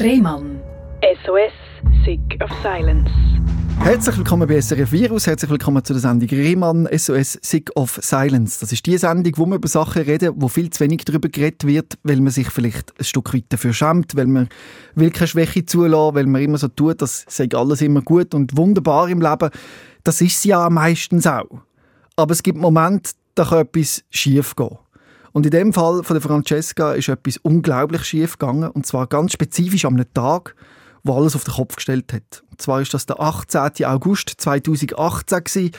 [0.00, 0.60] Rehmann.
[1.24, 1.52] SOS,
[2.04, 3.10] Sick of Silence.
[3.80, 8.60] Herzlich willkommen bei SRF Virus, herzlich willkommen zu der Sendung Rehmann SOS Sick of Silence.
[8.60, 11.66] Das ist die Sendung, wo wir über Sachen reden, wo viel zu wenig darüber geredet
[11.66, 14.48] wird, weil man sich vielleicht ein Stück weit dafür schämt, weil man
[14.94, 18.56] will keine Schwäche zulassen, weil man immer so tut, das sei alles immer gut und
[18.56, 19.50] wunderbar im Leben.
[20.04, 21.48] Das ist es ja meistens auch.
[22.14, 24.78] Aber es gibt Momente, da kann etwas schief gehen.
[25.32, 28.70] Und in dem Fall von der Francesca ist etwas unglaublich schief gegangen.
[28.70, 30.54] Und zwar ganz spezifisch am Tag,
[31.04, 32.42] wo alles auf den Kopf gestellt hat.
[32.50, 33.84] Und zwar ist das der 18.
[33.84, 35.70] August 2018 gewesen,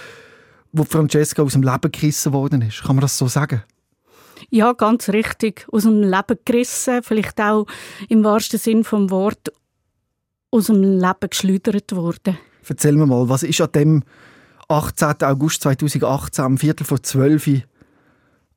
[0.72, 2.84] wo Francesca aus dem Leben gerissen worden ist.
[2.84, 3.64] Kann man das so sagen?
[4.50, 5.68] Ja, ganz richtig.
[5.72, 7.66] Aus dem Leben gerissen, vielleicht auch
[8.08, 9.52] im wahrsten Sinn vom Wort
[10.52, 12.38] aus dem Leben geschleudert worden.
[12.68, 14.04] Erzähl mir mal, was ist an dem
[14.68, 15.24] 18.
[15.24, 17.62] August 2018 am Viertel vor 12 Uhr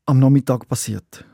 [0.06, 1.24] am Nachmittag passiert?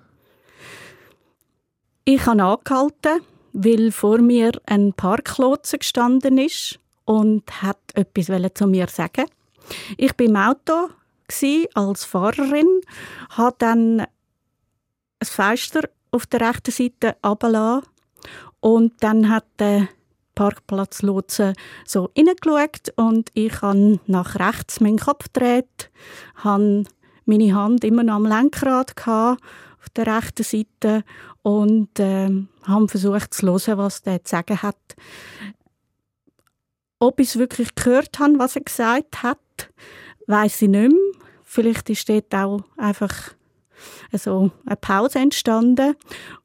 [2.05, 3.21] Ich habe angehalten,
[3.53, 9.27] weil vor mir ein Parklotse gestanden ist und hat etwas zu mir sagen.
[9.97, 10.89] Ich bin im Auto
[11.75, 12.81] als Fahrerin,
[13.31, 14.07] habe dann ein
[15.23, 17.89] Fenster auf der rechten Seite runtergelassen
[18.61, 19.89] und dann hat der
[20.35, 21.53] Parkplatzlotse
[21.85, 25.91] so reingeschaut und ich habe nach rechts meinen Kopf gedreht,
[26.37, 26.85] habe
[27.29, 29.43] meine Hand immer noch am Lenkrad gehabt,
[29.81, 31.05] auf der rechten Seite
[31.43, 32.31] und äh,
[32.65, 34.97] haben versucht zu hören, was der zu sagen hat.
[36.99, 39.39] Ob ich es wirklich gehört habe, was er gesagt hat,
[40.27, 40.99] weiß ich nicht mehr.
[41.45, 43.35] Vielleicht ist dort auch einfach
[44.13, 45.95] also eine Pause entstanden.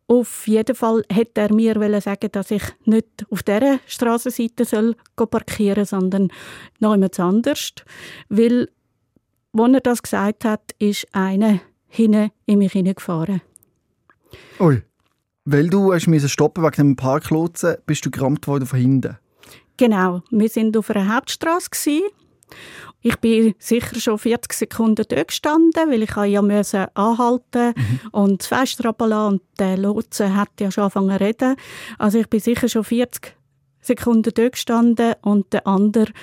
[0.07, 6.01] Auf jeden Fall hätte er mir sagen dass ich nicht auf dieser Straßenseite parkieren soll,
[6.01, 6.29] sondern
[6.79, 7.73] noch jemand anders.
[8.29, 8.69] Weil
[9.53, 13.41] als er das gesagt hat, ist einer hinten in mich hineingefahren.
[14.59, 14.81] Ui.
[15.45, 19.17] Weil du hast stoppen wegen dem Parklotsen, bist du gerammt worden von hinten?
[19.77, 20.21] Genau.
[20.29, 22.01] Wir waren auf einer Hauptstraße.
[23.01, 27.99] Ich bin sicher schon 40 Sekunden dort gestanden, weil ich ja müssen anhalten mhm.
[28.11, 28.95] und das Fenster
[29.28, 31.55] und der Lotse hat ja schon angefangen zu reden.
[31.97, 33.35] Also ich bin sicher schon 40
[33.81, 36.13] Sekunden dort gestanden und der andere,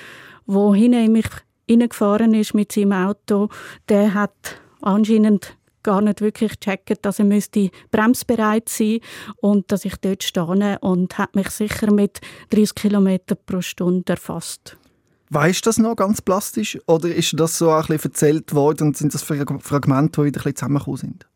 [0.47, 1.29] der hinten in mich
[1.71, 3.49] reingefahren ist mit seinem Auto,
[3.89, 8.99] der hat anscheinend gar nicht wirklich gecheckt, dass er müsste bremsbereit sein
[9.37, 12.21] und dass ich dort stehe und hat mich sicher mit
[12.51, 14.77] 30 km pro Stunde erfasst.
[15.29, 18.97] Weißt du das noch ganz plastisch oder ist das so ein bisschen erzählt worden und
[18.97, 21.27] sind das Fragmente, die wieder ein bisschen zusammengekommen sind?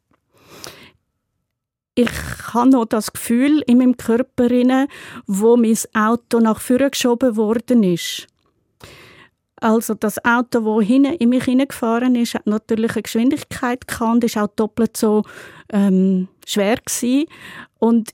[1.98, 2.12] Ich
[2.54, 4.50] habe noch das Gefühl in meinem Körper,
[5.28, 8.28] wo mein Auto nach vorne geschoben worden ist.
[9.58, 14.38] Also das Auto, das hinten in mich hineingefahren ist, hat natürlich eine Geschwindigkeit gehabt ist
[14.38, 15.24] auch doppelt so
[15.72, 17.26] ähm, schwer gewesen.
[17.80, 18.12] Und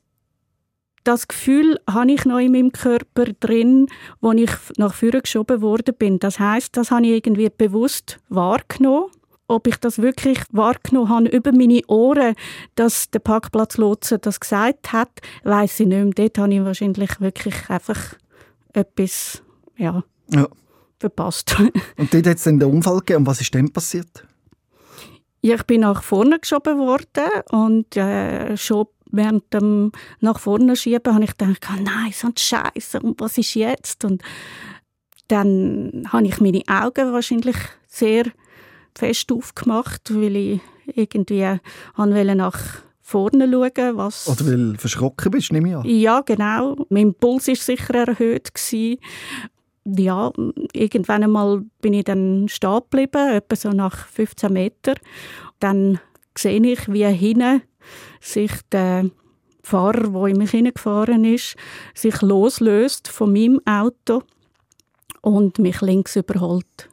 [1.03, 3.87] das Gefühl habe ich noch in meinem Körper drin,
[4.19, 6.19] wo ich nach vorne geschoben worden bin.
[6.19, 9.09] Das heißt, das habe ich irgendwie bewusst wahrgenommen.
[9.47, 12.35] Ob ich das wirklich wahrgenommen habe über meine Ohren,
[12.75, 15.09] dass der Parkplatzlotse das gesagt hat,
[15.43, 16.29] weiß ich nicht mehr.
[16.29, 18.15] Dort habe ich wahrscheinlich wirklich einfach
[18.73, 19.43] etwas,
[19.75, 20.03] ja.
[20.29, 20.47] ja
[21.01, 21.59] verpasst.
[21.97, 23.19] Und dort hat es dann den Unfall gegeben.
[23.19, 24.25] Und was ist dann passiert?
[25.41, 31.23] Ich bin nach vorne geschoben worden und äh, schon während dem nach vorne schieben habe
[31.23, 34.05] ich gedacht, oh nein, so ein Scheiß und was ist jetzt?
[34.05, 34.21] Und
[35.29, 37.55] dann habe ich meine Augen wahrscheinlich
[37.87, 38.25] sehr
[38.95, 41.59] fest aufgemacht, weil ich irgendwie
[41.95, 42.59] wollte nach
[43.01, 44.27] vorne schauen, was...
[44.27, 45.85] Oder weil du verschrocken bist, nehme ich an.
[45.85, 46.85] Ja, genau.
[46.89, 48.53] Mein Puls war sicher erhöht.
[48.53, 48.99] Gewesen
[49.85, 50.31] ja,
[50.73, 54.95] irgendwann einmal bin ich dann stehen geblieben, etwa so nach 15 Metern.
[55.59, 55.99] Dann
[56.37, 57.61] sehe ich, wie hinten
[58.19, 59.09] sich der
[59.63, 61.55] Fahrer, der in mich hineingefahren ist,
[61.93, 64.23] sich loslöst von meinem Auto
[65.21, 66.89] und mich links überholt.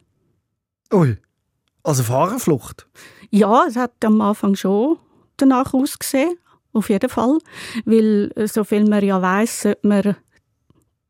[0.93, 1.17] Ui,
[1.83, 2.87] also Fahrerflucht?
[3.31, 4.97] Ja, es hat am Anfang schon
[5.37, 6.37] danach ausgesehen,
[6.73, 7.37] auf jeden Fall.
[7.85, 10.15] Weil, so viel man ja weiß, sollte man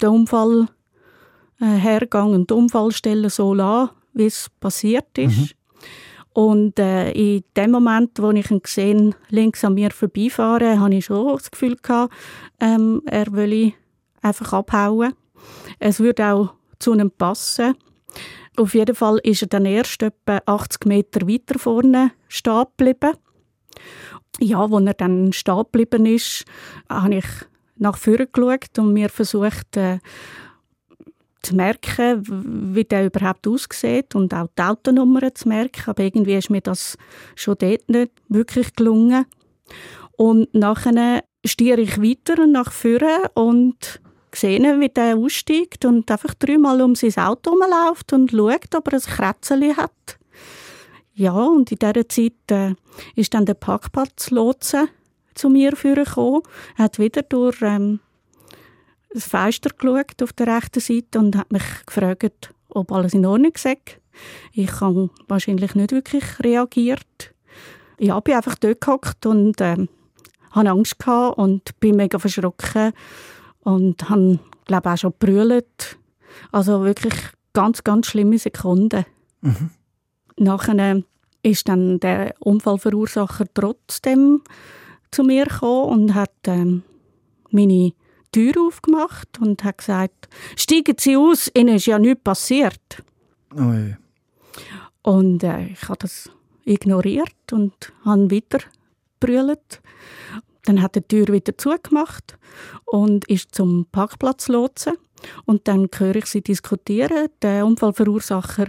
[0.02, 0.79] den Unfall äh,
[1.66, 5.38] Hergang und Unfallstellen so lassen, wie es passiert ist.
[5.38, 5.50] Mhm.
[6.34, 11.06] Und äh, in dem Moment, wo ich ihn gesehen links an mir vorbeifahren, habe ich
[11.06, 12.14] schon das Gefühl gehabt,
[12.60, 13.74] ähm, er will
[14.22, 15.14] einfach abhauen.
[15.80, 17.76] Es würde auch zu ihm passen.
[18.58, 23.18] Auf jeden Fall ist er dann erst etwa 80 Meter weiter vorne stehen geblieben.
[24.40, 26.46] Ja, als er dann stehen geblieben ist,
[26.90, 27.26] habe ich
[27.76, 30.00] nach vorne geschaut und mir versucht, äh,
[31.42, 35.84] zu merken, wie der überhaupt aussieht und auch die Autonummer zu merken.
[35.88, 36.98] Aber irgendwie ist mir das
[37.36, 39.26] schon dort nicht wirklich gelungen.
[40.18, 44.02] Und nachher stiere ich weiter nach vorne und
[44.36, 48.94] sehe, wie der aussteigt und einfach dreimal um sein Auto herumläuft und schaut, ob er
[48.94, 50.20] ein Krätzchen hat.
[51.14, 52.76] Ja, und in dieser Zeit äh,
[53.16, 54.88] ist dann der Parkplatzlotse
[55.36, 56.44] zu mir gekommen.
[56.78, 58.00] Er hat wieder durch ähm,
[59.12, 63.54] das Fenster geschaut auf der rechten Seite und hat mich gefragt, ob alles in Ordnung
[63.58, 63.78] sei.
[64.54, 67.34] Ich habe wahrscheinlich nicht wirklich reagiert.
[67.98, 69.90] Ich bin einfach dort gehockt und ähm,
[70.52, 72.94] hatte Angst gehabt und bin mega verschrocken
[73.62, 75.98] und habe, glaube auch schon brüllt.
[76.52, 77.14] Also wirklich
[77.54, 79.06] ganz, ganz schlimme Sekunden.
[79.42, 79.72] Mhm.
[80.38, 81.04] Nachher
[81.44, 84.42] ist dann der Unfallverursacher trotzdem
[85.12, 86.84] zu mir gekommen und hat ähm,
[87.52, 87.94] meine
[88.32, 93.04] Tür aufgemacht und hat gesagt, steigen Sie aus, Ihnen ist ja nichts passiert.
[93.56, 93.96] Oh je.
[95.02, 96.30] Und äh, ich habe das
[96.66, 98.60] ignoriert und habe weiter
[99.20, 99.82] brüllt.
[100.66, 102.38] Dann hat er die Tür wieder zugemacht
[102.86, 104.98] und ist zum Parkplatz lotsen.
[105.46, 107.28] Und dann höre ich sie diskutieren.
[107.42, 108.68] Der Unfallverursacher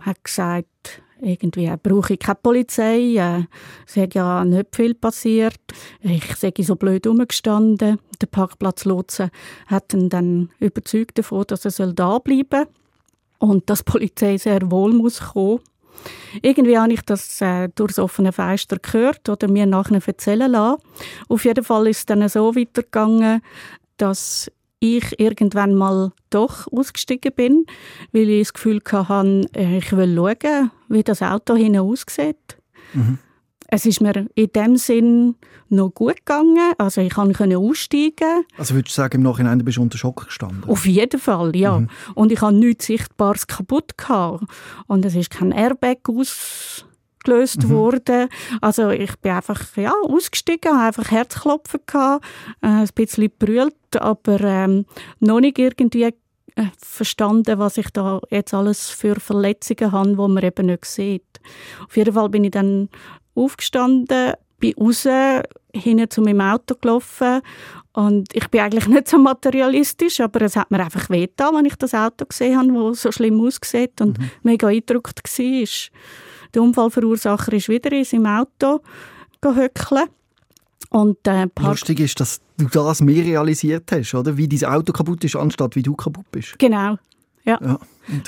[0.00, 3.44] hat gesagt, irgendwie brauche ich keine Polizei, äh,
[3.86, 5.58] es hat ja nicht viel passiert.
[6.00, 7.98] Ich sage so blöd umgestanden.
[8.20, 9.30] Der Parkplatzlotse
[9.66, 12.66] hat ihn dann überzeugt davon, dass er da bleiben soll
[13.38, 15.60] und dass die Polizei sehr wohl muss kommen.
[16.40, 20.80] Irgendwie habe ich das äh, durch das offene Fenster gehört oder mir nachher erzählen lassen.
[21.28, 23.42] Auf jeden Fall ist es dann so weitergegangen,
[23.96, 27.66] dass ich irgendwann mal doch ausgestiegen bin,
[28.12, 32.58] weil ich das Gefühl hatte, äh, ich will schauen, wie das Auto hinten aussieht.
[32.92, 33.18] Mhm.
[33.72, 35.36] Es ist mir in dem Sinn
[35.68, 36.72] noch gut gegangen.
[36.76, 38.44] Also ich konnte aussteigen.
[38.58, 40.64] Also würdest du sagen, im Nachhinein bist du unter Schock gestanden?
[40.68, 41.78] Auf jeden Fall, ja.
[41.78, 41.88] Mhm.
[42.16, 43.96] Und ich hatte nichts Sichtbares kaputt.
[43.96, 44.44] Gehabt.
[44.88, 47.70] Und es ist kein Airbag ausgelöst mhm.
[47.70, 48.28] worden.
[48.60, 52.24] Also ich bin einfach ja, ausgestiegen, habe einfach Herzklopfen gehabt,
[52.62, 54.84] äh, ein bisschen brüllt, aber ähm,
[55.20, 56.12] noch nicht irgendwie
[56.78, 61.40] verstanden, was ich da jetzt alles für Verletzungen habe, die man eben nicht sieht.
[61.86, 62.88] Auf jeden Fall bin ich dann
[63.34, 65.06] aufgestanden, bin raus,
[65.72, 67.40] hinten zu meinem Auto gelaufen
[67.92, 71.76] und ich bin eigentlich nicht so materialistisch, aber es hat mir einfach wehgetan, wenn ich
[71.76, 74.30] das Auto gesehen habe, das so schlimm aussieht und mhm.
[74.42, 75.68] mega eindruckt war.
[76.54, 78.80] Der Unfallverursacher ist wieder in seinem Auto
[79.40, 80.10] gehöckelt.
[80.90, 84.36] Und, äh, Lustig ist, dass du das mehr realisiert hast, oder?
[84.36, 86.58] Wie dein Auto kaputt ist, anstatt wie du kaputt bist.
[86.58, 86.96] Genau,
[87.44, 87.58] ja.
[87.60, 87.78] ja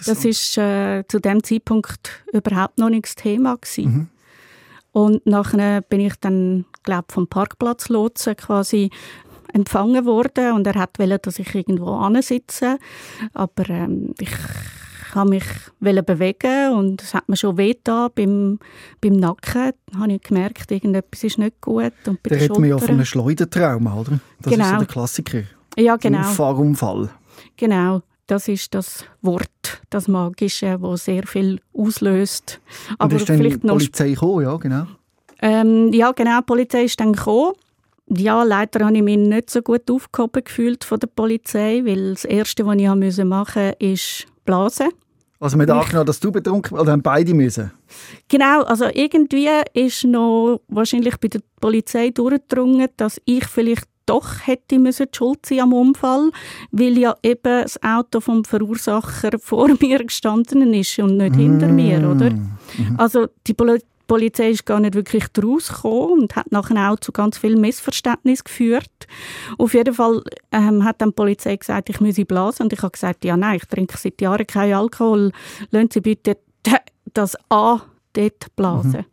[0.07, 3.85] das ist äh, zu dem Zeitpunkt überhaupt noch nicht das Thema gewesen.
[3.85, 4.09] Mhm.
[4.93, 8.91] Und nachher bin ich dann, glaube vom Parkplatzlotsen quasi
[9.53, 12.79] empfangen worden und er hat wollte, dass ich irgendwo ansitze,
[13.35, 14.31] aber ähm, ich
[15.15, 15.45] habe mich
[15.81, 18.59] bewegen und es hat mir schon weh beim,
[19.01, 19.73] beim Nacken.
[19.93, 21.93] Da habe ich gemerkt, irgendetwas ist nicht gut.
[22.07, 24.21] Und bei da redet man ja von einem Schleudertrauma, oder?
[24.41, 24.65] Das genau.
[24.65, 25.43] ist so der Klassiker.
[25.77, 26.23] Ja, genau.
[26.23, 27.11] Fahrunfall.
[27.57, 28.03] Genau.
[28.27, 32.61] Das ist das Wort, das Magische, das sehr viel auslöst.
[32.99, 34.87] Aber ist vielleicht die Polizei gekommen, ja, genau.
[35.41, 37.55] Ähm, ja, genau, die Polizei ist dann gekommen.
[38.09, 42.25] Ja, leider habe ich mich nicht so gut aufgehoben gefühlt von der Polizei, weil das
[42.25, 44.89] Erste, was ich machen musste, ist blasen.
[45.41, 47.73] Also mit angenommen, dass du betrunken oder haben beide müssen?
[48.29, 54.79] Genau, also irgendwie ist noch wahrscheinlich bei der Polizei durchgedrungen, dass ich vielleicht doch hätte
[54.79, 56.31] müssen schuld sein am Unfall,
[56.71, 61.39] weil ja eben das Auto vom Verursacher vor mir gestanden ist und nicht mm.
[61.39, 62.31] hinter mir, oder?
[62.31, 62.99] Mm -hmm.
[62.99, 63.81] Also die Poli
[64.13, 69.07] Polizei ist gar nicht wirklich gekommen und hat nachher auch zu ganz viel Missverständnis geführt.
[69.57, 72.93] Auf jeden Fall ähm, hat dann die Polizei gesagt, ich müsse blasen und ich habe
[72.93, 75.33] gesagt, ja nein, ich trinke seit Jahren keinen Alkohol,
[75.71, 76.37] lassen Sie bitte
[77.15, 77.81] das A
[78.13, 79.07] dort blasen.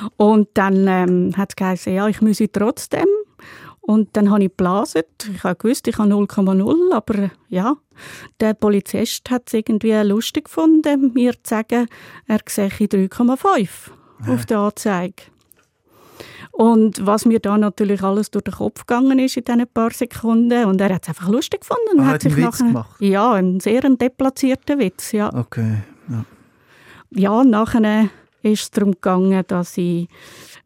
[0.00, 0.08] Mhm.
[0.16, 3.06] Und dann ähm, hat es geheißen, ja, ich müsse trotzdem.
[3.86, 5.02] Und dann habe ich geblasen.
[5.32, 7.76] Ich habe gewusst, ich habe 0,0, aber ja,
[8.40, 11.86] der Polizist hat es irgendwie lustig gefunden, mir zu sagen,
[12.26, 13.68] er sehe 3,5
[14.26, 14.34] ja.
[14.34, 15.22] auf der Anzeige.
[16.50, 20.64] Und was mir da natürlich alles durch den Kopf gegangen ist in diesen paar Sekunden.
[20.64, 22.00] Und er hat es einfach lustig gefunden.
[22.00, 23.00] Ah, hat sich einen Witz nachher, gemacht?
[23.00, 25.32] Ja, einen sehr deplatzierten Witz, ja.
[25.32, 26.24] Okay, ja.
[27.10, 28.08] Ja, nachher
[28.42, 30.08] ist es darum gegangen, dass ich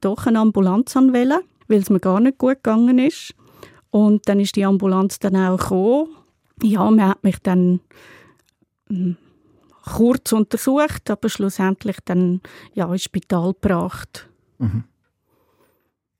[0.01, 3.35] doch eine Ambulanz anwählen weil es mir gar nicht gut gegangen ist.
[3.91, 6.09] Und dann ist die Ambulanz dann auch gekommen.
[6.63, 7.81] Ja, man hat mich dann
[8.89, 9.17] hm,
[9.85, 12.41] kurz untersucht, aber schlussendlich dann
[12.75, 14.29] ja, ins Spital gebracht.
[14.59, 14.85] Mhm.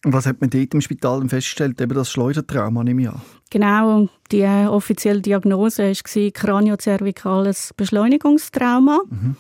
[0.03, 1.79] Und was hat man dort im Spital festgestellt?
[1.81, 3.21] Eben das Schleudertrauma, nehme ich an.
[3.51, 9.03] Genau, die offizielle Diagnose war kraniozervikales Beschleunigungstrauma.
[9.11, 9.37] Mhm.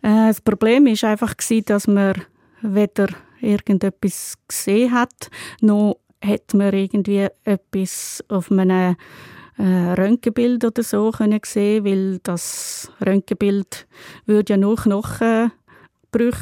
[0.00, 1.34] Äh, das Problem war einfach,
[1.66, 2.14] dass man
[2.62, 3.08] weder
[3.40, 5.30] irgendetwas gesehen hat,
[5.60, 8.96] noch hätte man irgendwie etwas auf einem
[9.56, 13.86] äh, Röntgenbild oder so können sehen, weil das Röntgenbild
[14.26, 15.52] würde ja nur Knochenbrüche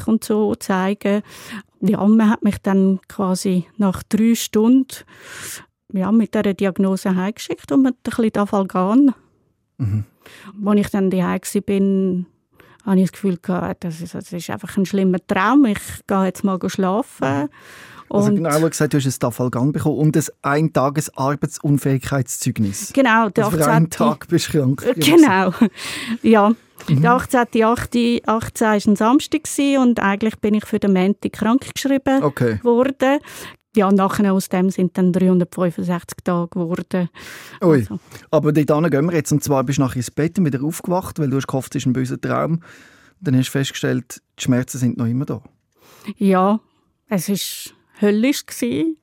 [0.05, 1.21] und so zeigen.
[1.81, 4.87] Ja, man hat mich dann quasi nach drei Stunden
[5.93, 9.13] ja, mit dieser Diagnose heimgeschickt und mit ein bisschen Dafalgan.
[9.77, 10.05] Mhm.
[10.65, 12.25] Als ich dann daheim war,
[12.87, 15.65] habe ich das Gefühl gehabt, das ist, das ist einfach ein schlimmer Traum.
[15.65, 15.77] Ich
[16.07, 17.49] gehe jetzt mal schlafen.
[18.09, 22.93] Also genau gesagt, du hast ein Dafalgan bekommen und ein Ein-Tages-Arbeitsunfähigkeitszeugnis.
[22.93, 23.27] Genau.
[23.29, 24.85] Der also für einen Tag bist du krank.
[24.95, 25.51] Genau.
[26.21, 26.53] Ja.
[26.87, 27.01] Mhm.
[27.01, 28.27] Der 18.8.
[28.27, 29.41] 18 war ein Samstag
[29.79, 32.59] und eigentlich bin ich für den Montag krank geschrieben okay.
[32.63, 33.19] worden
[33.77, 37.09] ja, nachher aus dem sind dann 365 Tage geworden.
[37.63, 37.79] Ui.
[37.79, 37.99] Also.
[38.31, 39.31] Aber dort gehen wir jetzt.
[39.31, 41.83] Und zwar bist du nachher ins Bett und wieder aufgewacht, weil du hast gehofft, es
[41.83, 42.61] ist ein böser Traum.
[43.21, 45.41] Dann hast du festgestellt, die Schmerzen sind noch immer da.
[46.17, 46.59] Ja,
[47.07, 48.45] es war höllisch.
[48.45, 48.97] Gewesen.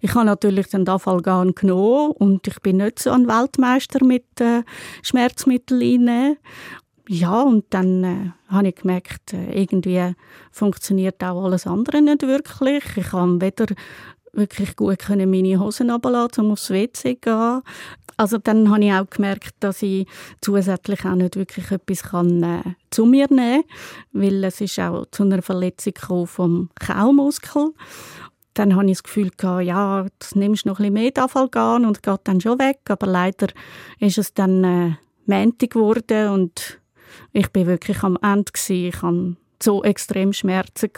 [0.00, 4.62] Ich habe natürlich den Dafalgan genommen und ich bin nicht so ein Weltmeister mit äh,
[5.02, 6.36] Schmerzmitteln einnehmen.
[7.08, 10.14] Ja, und dann äh, habe ich gemerkt, äh, irgendwie
[10.52, 12.84] funktioniert auch alles andere nicht wirklich.
[12.96, 13.66] Ich habe weder
[14.32, 17.62] wirklich gut können meine Hosen runterlassen, um aufs WC gehen.
[18.16, 20.06] Also dann habe ich auch gemerkt, dass ich
[20.42, 25.06] zusätzlich auch nicht wirklich etwas kann, äh, zu mir nehmen kann, weil es ist auch
[25.10, 27.72] zu einer Verletzung vom Kaumuskel.
[28.52, 32.02] Dann habe ich das Gefühl gehabt, ja, das nimmst noch ein bisschen mehr Dafalgan und
[32.02, 33.46] geht dann schon weg, aber leider
[34.00, 34.92] ist es dann äh,
[35.24, 36.78] Montag geworden und
[37.32, 38.88] ich bin wirklich am Ende gewesen.
[38.88, 40.90] Ich hatte so extrem Schmerzen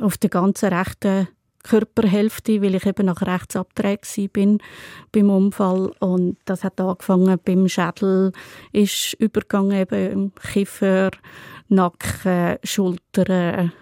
[0.00, 1.28] auf der ganzen rechten
[1.68, 4.58] Körperhälfte, weil ich eben nach rechts abgedreht bin
[5.12, 8.32] beim Unfall und das hat angefangen beim Schädel,
[8.72, 11.10] ist übergegangen eben im Kiefer,
[11.68, 13.72] Nacken, Schultern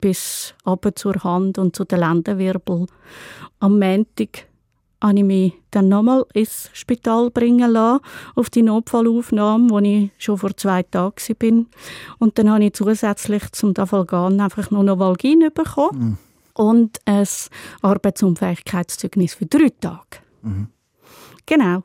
[0.00, 2.86] bis ab zur Hand und zu den Lendenwirbel.
[3.58, 4.46] Am Montag
[5.02, 8.04] habe ich mich dann nochmal ins Spital bringen lassen,
[8.34, 11.66] auf die Notfallaufnahme, wo ich schon vor zwei Tagen bin.
[12.18, 15.98] Und dann habe ich zusätzlich zum Dafalgan einfach noch Novalgin bekommen.
[15.98, 16.18] Mhm
[16.54, 17.26] und ein
[17.82, 20.18] Arbeitsunfähigkeitszeugnis für drei Tage.
[20.42, 20.68] Mhm.
[21.46, 21.82] Genau.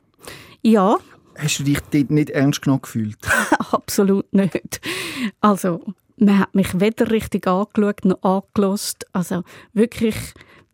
[0.62, 0.96] Ja.
[1.36, 3.18] Hast du dich dort nicht ernst genug gefühlt?
[3.72, 4.80] Absolut nicht.
[5.40, 5.84] Also,
[6.16, 9.06] man hat mich weder richtig angeschaut noch angelost.
[9.12, 9.42] Also
[9.72, 10.16] wirklich,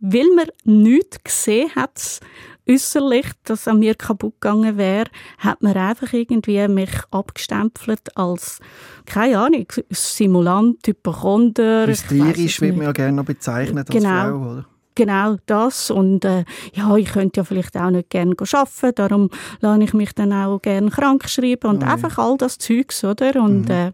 [0.01, 2.21] weil man nichts gesehen hat,
[2.69, 5.07] äußerlich, dass an mir kaputt gegangen wäre,
[5.39, 8.61] hat man einfach irgendwie mich abgestempelt als,
[9.07, 11.87] keine Ahnung, Simulant, Hypochonder.
[11.87, 14.23] Hysterisch wird man ja gerne noch bezeichnet als genau.
[14.23, 14.67] Frau, oder?
[14.95, 15.91] Genau das.
[15.91, 20.13] Und äh, ja, ich könnte ja vielleicht auch nicht gerne arbeiten, darum lasse ich mich
[20.15, 23.43] dann auch gerne krank schreiben und oh, einfach all das Zeugs, oder?
[23.43, 23.71] Und mhm.
[23.71, 23.93] äh,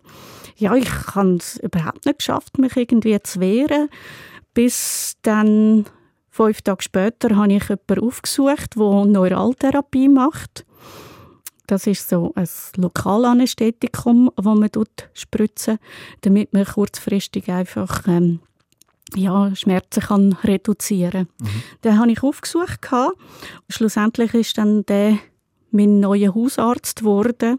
[0.56, 3.88] ja, ich habe es überhaupt nicht geschafft, mich irgendwie zu wehren,
[4.54, 5.84] bis dann
[6.38, 10.64] Fünf Tage später habe ich jemanden aufgesucht, der Neuraltherapie macht.
[11.66, 15.80] Das ist so ein Lokalanästhetikum, das man dort spritzen
[16.20, 18.38] damit man kurzfristig einfach ähm,
[19.16, 21.48] ja, Schmerzen kann reduzieren kann.
[21.48, 21.62] Mhm.
[21.82, 22.86] Den habe ich aufgesucht.
[23.68, 25.18] Schlussendlich ist dann der
[25.72, 27.58] mein neuer Hausarzt geworden,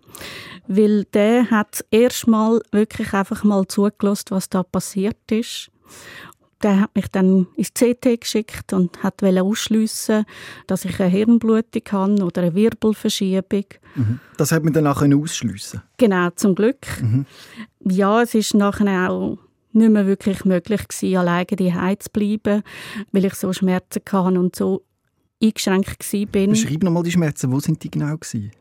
[0.69, 5.69] weil der hat erstmal wirklich einfach mal zugelassen, was da passiert ist
[6.61, 10.25] der hat mich dann ins CT geschickt und hat ausschliessen,
[10.67, 13.65] dass ich eine Hirnblutung habe oder eine Wirbelverschiebung.
[13.95, 14.19] Mhm.
[14.37, 15.81] Das hat man dann auch ausschliessen.
[15.97, 16.85] Genau, zum Glück.
[17.01, 17.25] Mhm.
[17.85, 19.37] Ja, es ist nachher auch
[19.71, 22.63] nicht mehr wirklich möglich gewesen, alleine daheim zu bleiben,
[23.11, 24.83] weil ich so Schmerzen hatte und so
[25.41, 26.47] eingeschränkt war.
[26.47, 27.51] Beschreib nochmal die Schmerzen.
[27.51, 28.51] Wo sind die genau gewesen?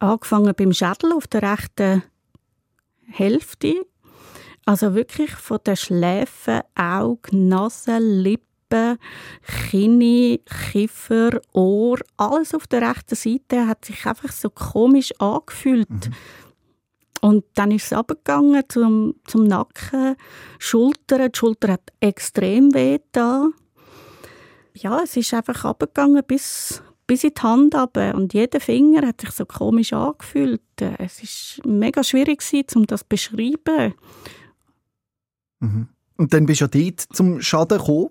[0.00, 2.02] Angefangen beim Schädel auf der rechten
[3.06, 3.86] Hälfte
[4.66, 8.98] also wirklich von den Schläfen, Auge, Nase, Lippen,
[9.70, 10.38] Kinn,
[10.70, 15.90] Kiefer, Ohr, alles auf der rechten Seite hat sich einfach so komisch angefühlt.
[15.90, 16.14] Mhm.
[17.20, 20.16] Und dann ist es abgegangen zum, zum Nacken,
[20.58, 21.32] Schultern.
[21.32, 23.48] Die Schulter hat extrem weh da.
[24.74, 28.14] Ja, es ist einfach abgegangen bis, bis in die Hand runter.
[28.14, 30.60] Und jeder Finger hat sich so komisch angefühlt.
[30.98, 31.22] Es
[31.64, 32.42] war mega schwierig,
[32.74, 33.94] um das zu beschreiben.
[35.64, 35.88] Mhm.
[36.16, 38.08] Und dann bist du ja dort zum Schaden gekommen.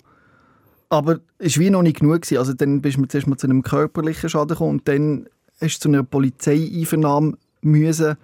[0.90, 2.22] Aber es war wie noch nicht genug.
[2.22, 2.38] Gewesen.
[2.38, 5.28] Also dann bist du zuerst mal zu einem körperlichen Schaden gekommen und dann
[5.60, 8.16] hast du zu einer Polizeieinvernahme müssen,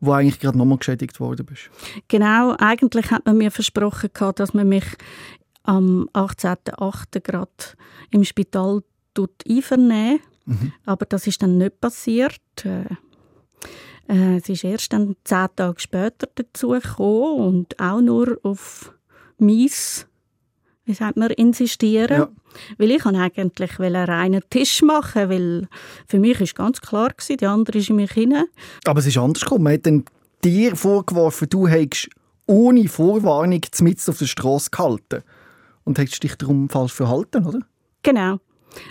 [0.00, 1.70] wo eigentlich gerade nochmal geschädigt worden bist.
[2.08, 4.84] Genau, eigentlich hat man mir versprochen, dass man mich
[5.64, 7.20] am 18.08.
[7.20, 7.50] gerade
[8.10, 8.82] im Spital
[9.48, 10.72] einvernehmen mhm.
[10.86, 12.40] Aber das ist dann nicht passiert.
[14.12, 18.92] Äh, es ist erst dann zehn Tage später dazu gekommen und auch nur auf
[19.38, 19.70] mein
[20.84, 22.18] wie sagt man, insistieren.
[22.18, 22.28] Ja.
[22.76, 25.68] Weil ich kann eigentlich einen reinen Tisch machen, weil
[26.06, 28.46] für mich ist ganz klar gewesen, die andere ist in mich hinein.
[28.84, 29.64] Aber es ist anders gekommen.
[29.64, 30.04] Man hat dann
[30.44, 32.10] dir vorgeworfen, du hättest
[32.46, 35.22] ohne Vorwarnung mitten auf der Straße gehalten.
[35.84, 37.60] Und hättest dich darum falsch verhalten, oder?
[38.02, 38.38] Genau.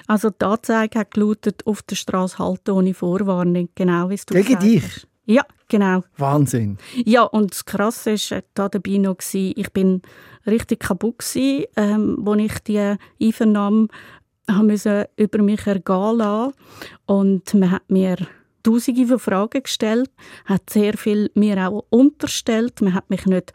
[0.07, 4.59] Also die Anzeige hat gelautet, auf der Straße halten ohne Vorwarnung, genau wie du Gegen
[4.59, 4.83] dich?
[4.83, 5.07] hast.
[5.25, 6.03] Ja, genau.
[6.17, 6.77] Wahnsinn.
[7.05, 10.01] Ja, und das Krasse war äh, da dabei noch, gewesen, ich bin
[10.45, 13.87] richtig kaputt gewesen, ähm, als ich die Einvernahme
[14.49, 16.53] haben müssen über mich ergehen lassen.
[17.05, 18.17] Und man hat mir
[18.63, 20.09] Tausende von Fragen gestellt,
[20.45, 22.81] hat sehr viel mir auch unterstellt.
[22.81, 23.53] Man hat mich nicht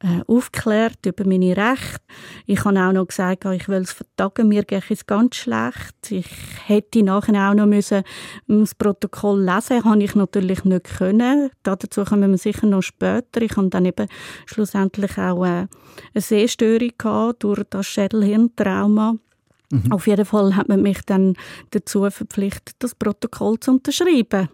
[0.00, 2.00] äh, aufgeklärt über meine Rechte.
[2.46, 6.10] Ich habe auch noch gesagt, ich will es vertagen, mir geht es ganz schlecht.
[6.10, 6.28] Ich
[6.66, 8.02] hätte nachher auch noch müssen
[8.46, 11.50] das Protokoll lesen, habe ich natürlich nicht können.
[11.62, 13.42] Dazu kommen wir sicher noch später.
[13.42, 14.08] Ich habe dann eben
[14.46, 15.68] schlussendlich auch äh, eine
[16.14, 19.16] Sehstörung gehabt durch das Schädelhirntrauma.
[19.70, 19.92] Mhm.
[19.92, 21.34] Auf jeden Fall hat man mich dann
[21.70, 24.48] dazu verpflichtet, das Protokoll zu unterschreiben.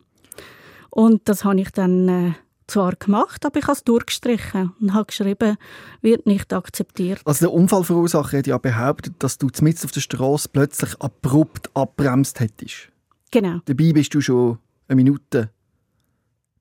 [0.90, 2.33] Und das habe ich dann äh,
[2.66, 5.57] zwar gemacht, aber ich habe es durchgestrichen und habe geschrieben,
[6.00, 7.21] wird nicht akzeptiert.
[7.25, 12.40] Also der Unfallverursacher hat ja behauptet, dass du mitten auf der Straße plötzlich abrupt abbremst
[12.40, 12.88] hättest.
[13.31, 13.61] Genau.
[13.64, 15.50] Dabei bist du schon eine Minute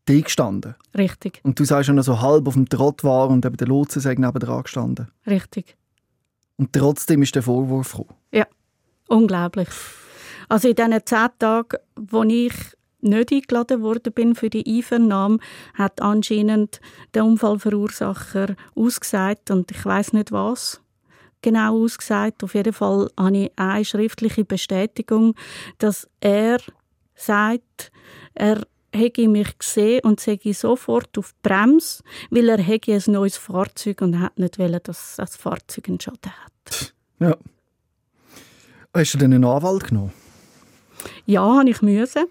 [0.05, 0.75] da gestanden.
[0.97, 1.39] Richtig.
[1.43, 4.15] Und du sagst schon so halb auf dem Trott war und eben der Lotse sei
[4.15, 5.07] neben dran gestanden.
[5.27, 5.77] Richtig.
[6.61, 8.13] Und trotzdem ist der Vorwurf gekommen.
[8.31, 8.45] Ja,
[9.07, 9.67] unglaublich.
[10.47, 12.53] Also in diesen zehn Tagen, wo ich
[12.99, 15.39] nicht eingeladen worden bin für die Einvernahme,
[15.73, 16.79] hat anscheinend
[17.15, 20.79] der Unfallverursacher ausgesagt und ich weiß nicht was
[21.41, 22.43] genau ausgesagt.
[22.43, 25.33] Auf jeden Fall habe ich eine schriftliche Bestätigung,
[25.79, 26.59] dass er
[27.15, 27.91] sagt,
[28.35, 28.61] er
[28.93, 34.01] hätte mich gesehen und sage sofort auf die Bremse, weil er hätte ein neues Fahrzeug
[34.01, 36.50] und hat nicht wollen, dass das Fahrzeug einen Schaden hat.
[37.19, 37.37] Ja.
[38.93, 40.11] Hast du denn einen Anwalt genommen?
[41.25, 42.25] Ja, habe ich müssen.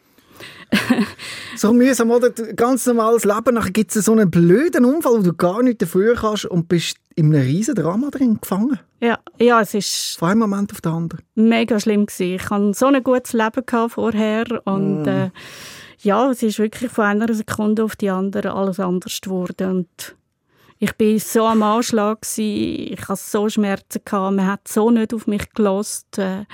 [1.56, 2.30] so mühsam, oder?
[2.30, 3.54] Ganz normales Leben.
[3.54, 6.96] Nachher gibt es so einen blöden Unfall, wo du gar nicht dafür kannst und bist
[7.16, 8.78] in einem riesen Drama drin gefangen.
[9.00, 10.16] Ja, ja es ist...
[10.18, 11.24] Von einem Moment auf den anderen.
[11.34, 12.34] Mega schlimm gewesen.
[12.34, 15.02] Ich hatte so ein gutes Leben vorher und...
[15.02, 15.08] Mm.
[15.08, 15.30] Äh,
[16.02, 20.16] ja, es ist wirklich von einer Sekunde auf die andere alles anders geworden und
[20.80, 25.12] ich bin so am Anschlag gewesen, ich hatte so Schmerzen gehabt, man hat so nicht
[25.12, 26.18] auf mich gelost.
[26.18, 26.46] Äh,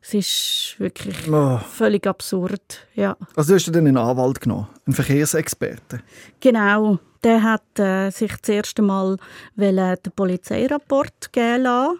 [0.00, 1.58] es ist wirklich oh.
[1.58, 3.16] völlig absurd, ja.
[3.36, 6.02] Also hast du dann einen Anwalt genommen, einen Verkehrsexperten?
[6.40, 9.16] Genau, der hat äh, sich das erste Mal
[9.56, 11.98] den Polizeirapport geben lassen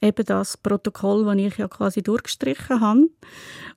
[0.00, 3.08] eben das Protokoll, das ich ja quasi durchgestrichen habe.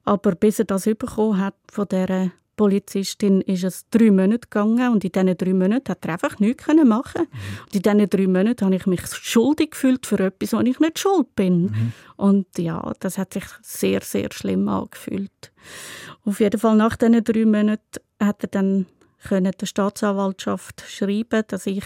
[0.04, 5.04] Aber bis er das bekommen hat von dieser Polizistin ist es drei Monate gegangen und
[5.04, 7.60] in diesen drei Monaten hat er einfach nichts machen mhm.
[7.65, 11.00] Und in diesen drei Monaten habe ich mich schuldig gefühlt für etwas, wo ich nicht
[11.00, 11.62] schuld bin.
[11.63, 11.93] Mhm.
[12.17, 15.52] Und ja, das hat sich sehr, sehr schlimm angefühlt.
[16.24, 18.86] Auf jeden Fall nach diesen drei Monaten hat er dann
[19.28, 21.86] können der Staatsanwaltschaft schreiben, dass ich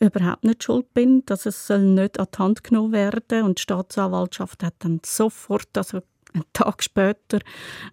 [0.00, 3.62] überhaupt nicht schuld bin, dass es soll nicht an die Hand genommen werden und die
[3.62, 6.00] Staatsanwaltschaft hat dann sofort, also
[6.34, 7.38] einen Tag später,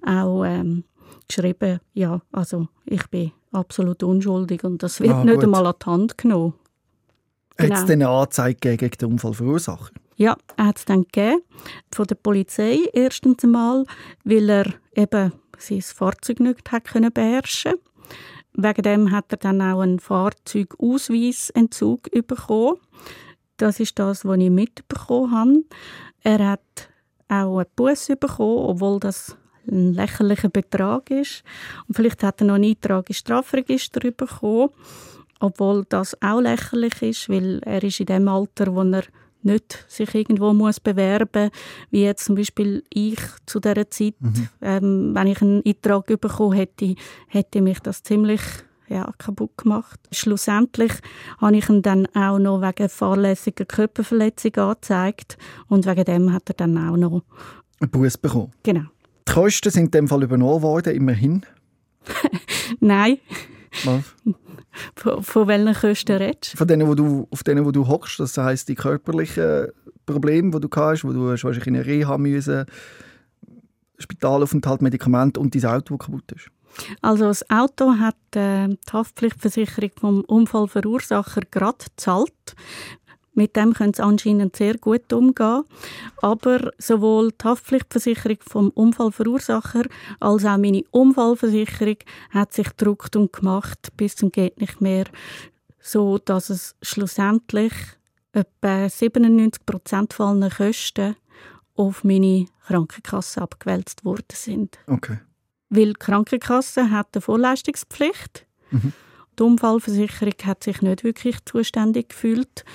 [0.04, 0.84] auch ähm,
[1.28, 5.86] geschrieben, ja, also ich bin absolut unschuldig und das wird ah, nicht einmal an die
[5.86, 6.54] Hand genommen.
[7.58, 7.76] Genau.
[7.76, 9.92] Hat es denn eine Anzeige gegen den Unfallverursacher?
[10.16, 11.42] Ja, er hat es dann gegeben.
[11.94, 13.86] Von der Polizei erstens einmal,
[14.24, 17.74] weil er eben sein Fahrzeug nicht hat können beherrschen
[18.60, 22.78] Wegen dem hat er dann auch einen Fahrzeugausweisentzug bekommen.
[23.58, 25.64] Das ist das, was ich mitbekommen habe.
[26.24, 26.90] Er hat
[27.28, 29.38] auch einen Bus bekommen, obwohl das
[29.70, 31.44] ein lächerlicher Betrag ist.
[31.88, 34.70] Und vielleicht hat er noch einen Eintrag ins Strafregister bekommen,
[35.40, 39.04] obwohl das auch lächerlich ist, weil er ist in dem Alter, wo er
[39.44, 41.52] nicht sich irgendwo muss bewerben
[41.92, 44.16] wie jetzt zum Beispiel ich zu dieser Zeit.
[44.20, 44.50] Mhm.
[44.62, 46.96] Ähm, wenn ich einen Eintrag bekommen hätte,
[47.28, 48.42] hätte mich das ziemlich
[48.90, 50.00] ja, kaputt gemacht.
[50.12, 50.94] Schlussendlich
[51.40, 56.56] habe ich ihn dann auch noch wegen fahrlässiger Körperverletzung angezeigt und wegen dem hat er
[56.56, 57.22] dann auch noch
[57.80, 58.52] einen Buß bekommen.
[58.64, 58.86] Genau.
[59.28, 61.46] Die Kosten sind in dem Fall übernommen worden, immerhin?
[62.80, 63.18] Nein.
[63.84, 64.04] Was?
[64.96, 66.58] Von, von welchen Kosten redest du?
[66.58, 69.68] Von denen, wo du, auf denen, wo du hockst, das heisst die körperlichen
[70.06, 72.66] Probleme, die du hast, wo du wahrscheinlich in eine Reha müssen,
[73.98, 76.50] Spitalaufenthalt, Medikamente und dein Auto, das kaputt ist.
[77.02, 82.56] Also das Auto hat äh, die Haftpflichtversicherung vom Unfallverursacher gerade gezahlt.
[83.38, 85.64] Mit dem können sie anscheinend sehr gut umgehen.
[86.24, 89.84] Aber sowohl die Haftpflichtversicherung vom Unfallverursacher
[90.20, 91.98] als auch meine Unfallversicherung
[92.32, 95.06] hat sich gedruckt und gemacht bis zum geht nicht mehr,
[95.80, 97.74] so dass es schlussendlich
[98.32, 101.16] etwa 97 Prozent von Kosten
[101.76, 104.80] auf meine Krankenkasse abgewälzt worden sind.
[104.88, 105.20] Okay.
[105.70, 108.48] Weil die Krankenkasse hat eine Vorleistungspflicht.
[108.72, 108.94] Mhm.
[109.38, 112.66] Die Unfallversicherung hat sich nicht wirklich zuständig gefühlt,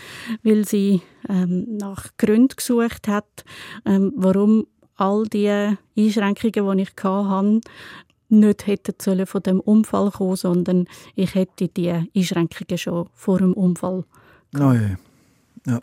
[0.42, 3.44] weil sie ähm, nach Gründen gesucht hat,
[3.84, 5.48] ähm, warum all die
[5.96, 7.60] Einschränkungen, die ich hatte,
[8.28, 14.04] nicht hätten von dem Unfall kommen, sondern ich hätte die Einschränkungen schon vor dem Unfall.
[14.54, 14.96] Oh ja.
[15.66, 15.80] ja.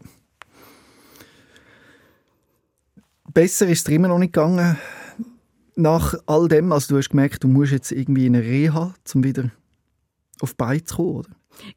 [3.34, 4.78] Besser ist es immer noch nicht gegangen.
[5.76, 9.24] Nach all dem, also du hast gemerkt, du musst jetzt irgendwie in eine Reha, um
[9.24, 9.52] wieder
[10.42, 11.30] auf zu kommen, oder?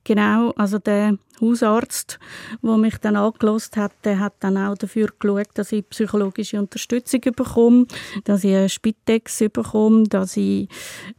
[0.05, 2.19] Genau, also der Hausarzt,
[2.63, 7.21] der mich dann angelost hat, der hat dann auch dafür geschaut, dass ich psychologische Unterstützung
[7.21, 7.87] bekomme,
[8.25, 10.69] dass ich eine Spitex bekomme, dass ich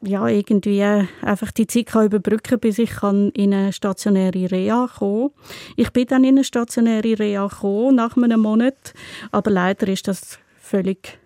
[0.02, 5.32] ja, irgendwie einfach die Zeit kann überbrücken bis ich kann in eine stationäre Reha kommen
[5.76, 8.94] Ich bin dann in eine stationäre Reha gekommen, nach einem Monat,
[9.32, 11.20] aber leider ist das völlig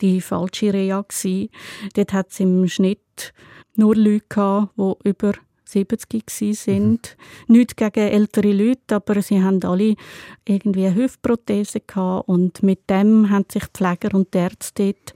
[0.00, 1.48] die falsche Reha gewesen.
[1.94, 3.32] Dort hat es im Schnitt
[3.76, 5.32] nur Leute gehabt, die über
[5.82, 7.16] 70 sind.
[7.46, 7.56] Mhm.
[7.56, 9.96] Nicht gegen ältere Leute, aber sie haben alle
[10.46, 15.14] irgendwie eine Hüftprothese gehabt und mit dem haben sich die Pfleger und die Ärzte dort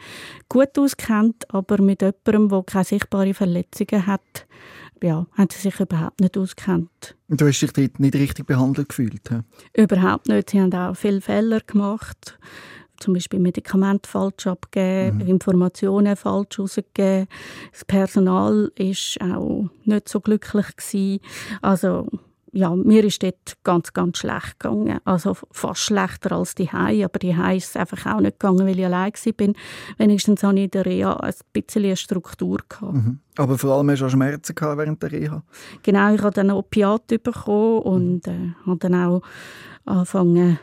[0.48, 4.46] gut auskennt, aber mit jemandem, der keine sichtbaren Verletzungen hat,
[5.02, 7.16] ja, haben sie sich überhaupt nicht auskennt.
[7.28, 9.28] Du hast dich dort nicht richtig behandelt gefühlt?
[9.28, 9.82] He?
[9.82, 10.50] Überhaupt nicht.
[10.50, 12.38] Sie haben auch viele Fehler gemacht
[13.00, 15.28] zum Beispiel Medikamente falsch abgeben, mhm.
[15.28, 17.28] Informationen falsch rausgegeben.
[17.72, 21.20] Das Personal ist auch nicht so glücklich gewesen.
[21.62, 22.06] Also
[22.52, 24.98] ja, mir ist dort ganz, ganz schlecht gegangen.
[25.04, 28.66] Also fast schlechter als die Hai, aber die Hai ist es einfach auch nicht gegangen,
[28.66, 29.54] weil ich allein bin.
[29.98, 32.58] Wenigstens hatte ich in der Reha ein bisschen eine Struktur.
[32.68, 32.94] Gehabt.
[32.94, 33.20] Mhm.
[33.36, 35.42] Aber vor allem hast du auch Schmerzen gehabt während der Reha?
[35.82, 39.22] Genau, ich habe dann Opiat bekommen und äh, habe dann auch
[39.84, 40.58] angefangen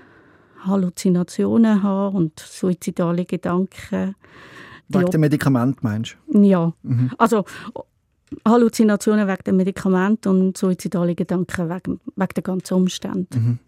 [0.59, 4.15] Halluzinationen habe und suizidale Gedanken.
[4.89, 6.39] Wegen dem Medikament meinst du?
[6.39, 6.73] Ja.
[6.83, 7.11] Mhm.
[7.17, 7.45] Also
[8.47, 13.37] Halluzinationen wegen dem Medikament und suizidale Gedanken wegen, wegen der ganzen Umstände.
[13.37, 13.59] Mhm.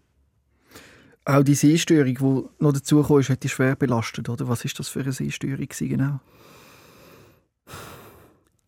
[1.24, 4.48] Auch die Sehstörung, die noch dazu kam, hat dich schwer belastet, oder?
[4.48, 6.20] Was ist das für eine Sehstörung genau?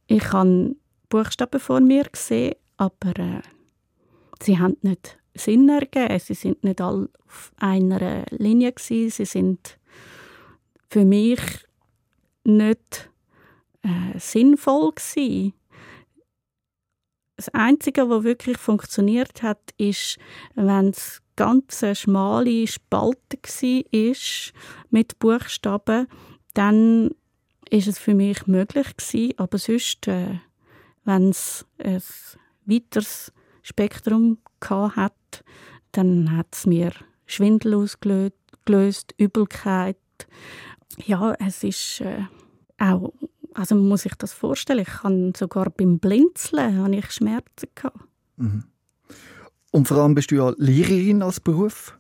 [0.07, 0.77] Ich habe
[1.09, 3.41] Buchstaben vor mir gesehen, aber äh,
[4.43, 6.19] sie haben nicht Sinn ergeben.
[6.19, 9.11] Sie sind nicht alle auf einer Linie gewesen.
[9.11, 9.79] Sie sind
[10.89, 11.41] für mich
[12.45, 13.11] nicht
[13.83, 15.55] äh, sinnvoll gewesen.
[17.37, 20.19] Das Einzige, was wirklich funktioniert hat, ist,
[20.57, 24.53] wenn es ganz schmale Spalte war
[24.91, 26.07] mit Buchstaben,
[26.53, 27.11] dann
[27.71, 29.33] ist es für mich möglich gewesen.
[29.39, 30.41] Aber sonst, äh,
[31.05, 32.03] wenn es ein
[32.67, 35.45] weiteres Spektrum hat,
[35.93, 36.93] dann hat es mir
[37.27, 39.97] Schwindel ausgelöst, Übelkeit.
[41.05, 42.25] Ja, es ist äh,
[42.79, 43.13] auch,
[43.55, 48.01] also man muss sich das vorstellen, ich kann sogar beim Blinzeln habe ich Schmerzen gehabt.
[48.37, 48.65] Mhm.
[49.73, 51.97] Und vor allem bist du ja Lehrerin als Beruf.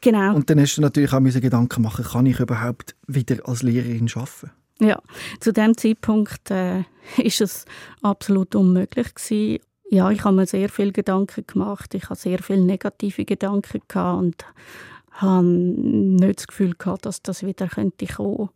[0.00, 0.34] Genau.
[0.34, 4.50] Und dann hast du natürlich auch Gedanken machen, kann ich überhaupt wieder als Lehrerin arbeiten?
[4.80, 5.00] Ja,
[5.40, 6.84] zu dem Zeitpunkt äh,
[7.16, 7.64] ist es
[8.02, 9.62] absolut unmöglich gewesen.
[9.90, 11.94] Ja, ich habe mir sehr viel Gedanken gemacht.
[11.94, 14.44] Ich habe sehr viele negative Gedanken gehabt und
[15.12, 18.50] habe nicht das Gefühl gehabt, dass das wieder könnte kommen.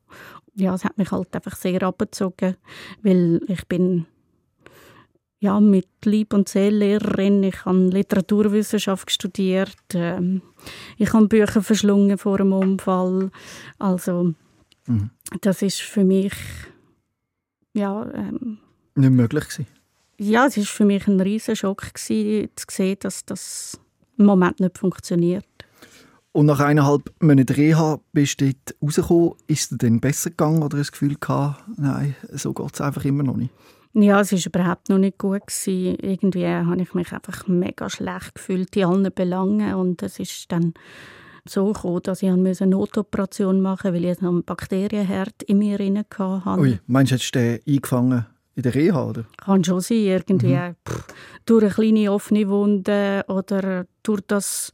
[0.55, 2.57] Ja, es hat mich halt einfach sehr abgezogen,
[3.03, 4.07] weil ich bin
[5.40, 7.42] ja, mit Lieb- und Seellehrerin.
[7.42, 9.75] Ich habe Literaturwissenschaft studiert.
[9.95, 10.42] Ähm,
[10.99, 13.31] ich habe Bücher verschlungen vor dem Unfall.
[13.79, 14.35] Also,
[14.87, 15.11] mhm.
[15.40, 16.35] das ist für mich
[17.73, 18.59] ja, ähm,
[18.95, 19.82] nicht möglich gewesen
[20.22, 23.80] ja, es war für mich ein riesiger Schock gewesen, zu sehen, dass das
[24.18, 25.44] im Moment nicht funktioniert.
[26.32, 29.32] Und nach eineinhalb Monaten Reha bist du dort rausgekommen.
[29.48, 32.72] Ist es dir dann besser gegangen oder hast du das Gefühl gehabt, nein, so geht
[32.72, 33.52] es einfach immer noch nicht?
[33.94, 35.46] Ja, es war überhaupt noch nicht gut.
[35.46, 35.98] Gewesen.
[36.00, 39.74] Irgendwie habe ich mich einfach mega schlecht gefühlt in allen Belangen.
[39.74, 40.72] Und es ist dann
[41.44, 46.61] so gekommen, dass ich eine Notoperation machen musste, weil ich einen Bakterienherd in mir hatte.
[46.61, 49.24] Ui, meinst du, hättest du den eingefangen in der Reha, oder?
[49.38, 50.54] Kann schon sein, irgendwie.
[50.54, 50.76] Mhm.
[51.46, 54.72] Durch eine kleine offene Wunde oder durch das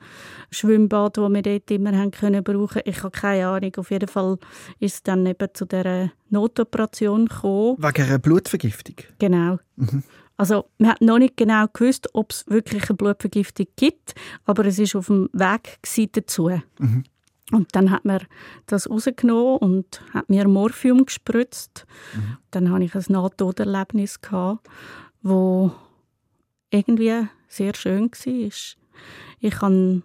[0.50, 2.82] Schwimmbad, das wir dort immer haben können brauchen.
[2.84, 3.72] Ich habe keine Ahnung.
[3.76, 4.38] Auf jeden Fall
[4.80, 7.76] ist es dann eben zu dieser Notoperation gekommen.
[7.78, 8.96] Wegen einer Blutvergiftung?
[9.18, 9.58] Genau.
[9.76, 10.02] Mhm.
[10.36, 14.14] Also man hat noch nicht genau gewusst, ob es wirklich eine Blutvergiftung gibt,
[14.44, 15.78] aber es ist auf dem Weg
[16.12, 16.50] dazu.
[16.78, 17.04] Mhm.
[17.50, 18.20] Und dann hat man
[18.66, 21.86] das rausgenommen und hat mir Morphium gespritzt.
[22.14, 22.36] Mhm.
[22.50, 25.70] Dann hatte ich ein Nahtoderlebnis, das
[26.70, 28.52] irgendwie sehr schön war.
[29.40, 30.02] Ich habe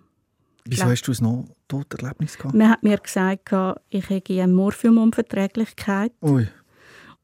[0.65, 2.56] Wieso hast du es noch dort Erlebnis gehabt?
[2.56, 3.51] Man hat mir gesagt,
[3.89, 6.13] ich hätte eine Morphiumunverträglichkeit.
[6.21, 6.47] Ui.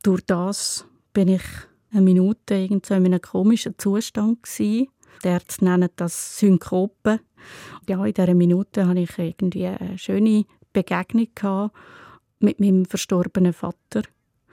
[0.03, 1.43] Durch das bin ich
[1.91, 4.87] eine Minute in einem komischen Zustand gewesen.
[5.23, 7.21] Die Ärzte nennen das Synkope.
[7.87, 11.71] Ja, in dieser Minute hatte ich irgendwie eine schöne Begegnung
[12.39, 14.03] mit meinem verstorbenen Vater.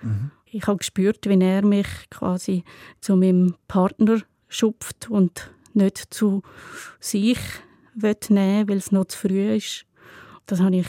[0.02, 0.30] Mhm.
[0.46, 2.64] Ich habe gespürt, wie er mich quasi
[3.00, 6.42] zu meinem Partner schupft und nicht zu
[7.00, 7.38] sich
[7.94, 9.86] nehmen weil es noch zu früh ist.
[10.46, 10.88] Das habe ich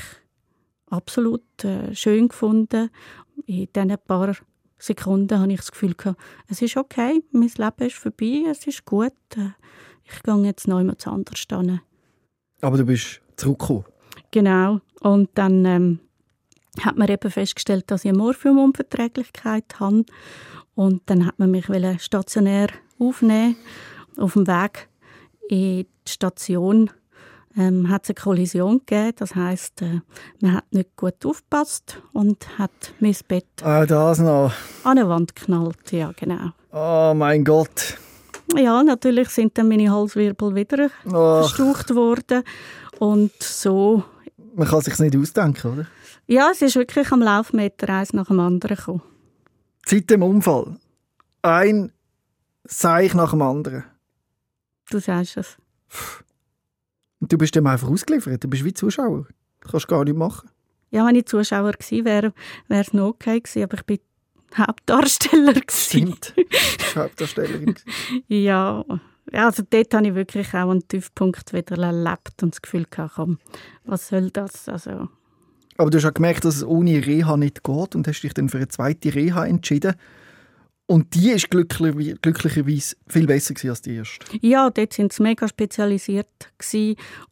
[0.89, 2.89] absolut äh, schön gefunden.
[3.45, 4.35] In diesen paar
[4.77, 8.85] Sekunden habe ich das Gefühl gehabt, es ist okay, mein Leben ist vorbei, es ist
[8.85, 9.13] gut.
[9.35, 9.51] Äh,
[10.03, 11.81] ich gehe jetzt noch jemand anders hin.
[12.61, 13.85] Aber du bist zurückgekommen?
[14.31, 14.81] Genau.
[15.01, 15.99] Und dann ähm,
[16.81, 20.05] hat man eben festgestellt, dass ich eine Morphiumunverträglichkeit habe.
[20.75, 21.65] Und dann hat man mich
[21.99, 22.67] stationär
[22.99, 23.55] aufnehmen.
[24.17, 24.89] Auf dem Weg
[25.49, 26.89] in die Station
[27.57, 29.13] ähm, hat es eine Kollision gegeben.
[29.17, 30.01] Das heisst, äh,
[30.41, 34.51] man hat nicht gut aufgepasst und hat mein Bett ah, das noch.
[34.83, 35.91] an eine Wand geknallt.
[35.91, 36.51] Ja, genau.
[36.71, 37.97] Oh mein Gott.
[38.55, 41.43] Ja, natürlich sind dann meine Halswirbel wieder oh.
[41.43, 42.43] verstaucht worden.
[42.99, 44.03] Und so...
[44.55, 45.85] Man kann sich nicht ausdenken, oder?
[46.27, 49.01] Ja, es ist wirklich am Laufmeter eins nach dem anderen gekommen.
[49.85, 50.77] Seit dem Unfall.
[51.41, 51.91] Ein
[52.63, 53.85] Seich nach dem anderen.
[54.89, 55.57] Du sagst es.
[57.19, 58.43] Und du bist dem einfach ausgeliefert.
[58.43, 59.27] Du bist wie Zuschauer.
[59.61, 60.49] Du kannst gar nicht machen.
[60.91, 62.33] Ja, wenn ich Zuschauer gewesen wäre,
[62.67, 63.99] wäre es noch okay gewesen, aber ich bin
[64.55, 65.53] Hauptdarsteller.
[65.69, 66.33] Stimmt.
[66.95, 67.75] Hauptdarstellerin.
[68.27, 68.83] ja,
[69.31, 73.39] also dort habe ich wirklich auch einen Tiefpunkt wieder erlebt und das Gefühl gehabt, komm,
[73.85, 74.69] was soll das?
[74.69, 75.09] Also,
[75.77, 78.49] aber du hast auch gemerkt, dass es ohne Reha nicht geht und hast dich dann
[78.49, 79.95] für eine zweite Reha entschieden.
[80.89, 84.25] Und die ist glücklich, glücklicherweise viel besser als die erste.
[84.39, 86.29] Ja, dort sind sie mega spezialisiert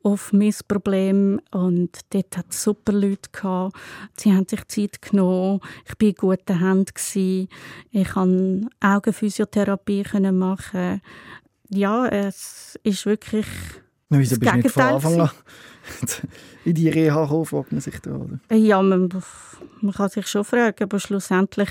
[0.03, 3.77] auf mein Problem und dort hat es super Leute gehabt.
[4.17, 5.61] Sie haben sich Zeit genommen.
[5.85, 7.47] Ich war in guten Händen.
[7.91, 11.01] Ich konnte Augenphysiotherapie machen.
[11.69, 13.45] Ja, es ist wirklich
[14.15, 15.29] Na, wieso bist du nicht von Anfang an
[16.65, 18.39] in die Reha kommen, fragt man sich da, oder?
[18.55, 19.09] Ja, man,
[19.81, 21.69] man kann sich schon fragen, aber schlussendlich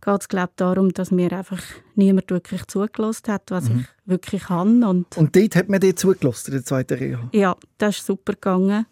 [0.00, 1.62] geht es glaube darum, dass mir einfach
[1.94, 3.80] niemand wirklich zugelassen hat, was mhm.
[3.80, 4.82] ich wirklich kann.
[4.82, 7.28] Und, und dort hat man dir zugelassen, in der zweiten Reha?
[7.32, 8.86] Ja, das ist super gegangen.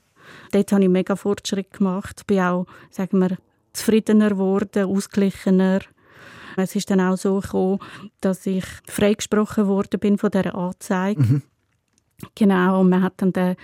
[0.52, 2.26] Dort habe ich mega Fortschritt gemacht.
[2.26, 3.36] Bin auch, sagen wir,
[3.72, 5.80] zufriedener geworden, ausgeglichener.
[6.56, 7.80] Es ist dann auch so gekommen,
[8.20, 11.20] dass ich freigesprochen worden bin von dieser Anzeige.
[11.20, 11.42] Mhm.
[12.34, 13.56] Genau, und man hat dann den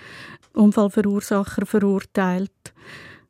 [0.55, 2.75] Unfallverursacher verurteilt.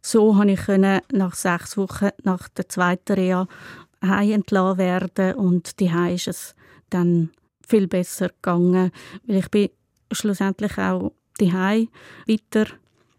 [0.03, 3.47] So konnte ich nach sechs Wochen nach der zweiten Reha
[4.03, 6.55] heim entlassen werden und die ist es
[6.89, 7.31] dann
[7.67, 8.91] viel besser gegangen,
[9.27, 9.69] weil ich bin
[10.11, 12.67] schlussendlich auch die weiter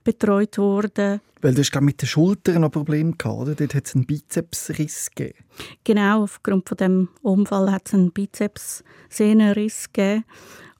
[0.03, 1.21] betreut worden.
[1.41, 3.55] Weil du hast mit den Schultern ein Problem gehabt, oder?
[3.55, 5.39] Dort hat es einen Bizepsriss gegeben.
[5.83, 10.25] Genau, aufgrund von dem Unfall hat es einen Bizepssehnenriss gegeben.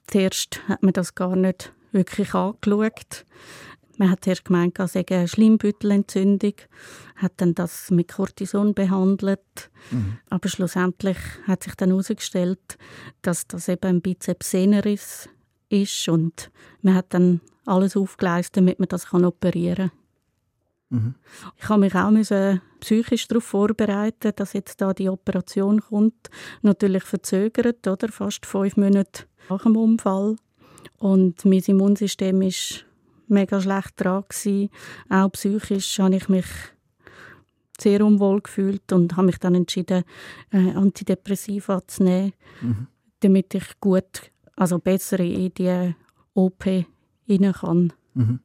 [0.06, 3.24] Zuerst hat man das gar nicht wirklich angeschaut.
[3.98, 6.54] Man hat zuerst gemeint, es sei eine Schleimbeutelentzündung,
[7.16, 9.70] hat dann das mit Cortison behandelt.
[9.90, 10.18] Mhm.
[10.30, 12.78] Aber schlussendlich hat sich dann herausgestellt,
[13.20, 15.28] dass das eben ein Bizepssehnenriss
[15.68, 20.02] ist und man hat dann alles aufgeleistet, damit man das operieren kann.
[20.92, 21.14] Mhm.
[21.56, 26.28] Ich habe mich auch müssen psychisch darauf vorbereiten, dass jetzt da die Operation kommt.
[26.60, 28.08] Natürlich verzögert, oder?
[28.08, 30.36] Fast fünf Monate nach dem Unfall.
[30.98, 32.84] Und mein Immunsystem ist
[33.28, 34.70] mega schlecht dran gewesen.
[35.08, 36.46] Auch psychisch habe ich mich
[37.80, 40.04] sehr unwohl gefühlt und habe mich dann entschieden,
[40.52, 42.86] äh, Antidepressiva zu nehmen, mhm.
[43.20, 45.94] damit ich gut, also besser in die
[46.34, 46.64] OP
[47.28, 47.92] rein kann.
[48.14, 48.40] Mhm.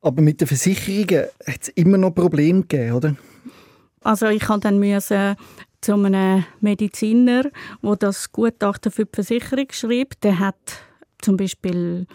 [0.00, 3.16] Aber mit den Versicherungen hat es immer noch Probleme gegeben, oder?
[4.02, 5.36] Also ich musste dann müssen
[5.82, 7.44] zu einem Mediziner,
[7.82, 10.24] der das Gutachten für die Versicherung schreibt.
[10.24, 10.56] Der hat
[11.20, 12.06] zum Beispiel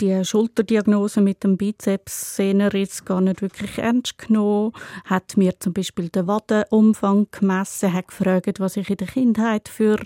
[0.00, 4.72] die Schulterdiagnose mit dem Bizepssehnenriss gar nicht wirklich ernst genommen,
[5.04, 9.98] hat mir zum Beispiel den Wadenumfang gemessen, hat gefragt, was ich in der Kindheit für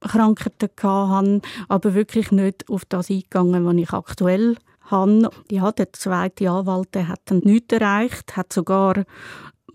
[0.00, 5.30] Krankheiten hatte, aber wirklich nicht auf das eingegangen, was ich aktuell habe.
[5.50, 9.04] Ja, der zweite Anwalt der hat dann nichts erreicht, hat sogar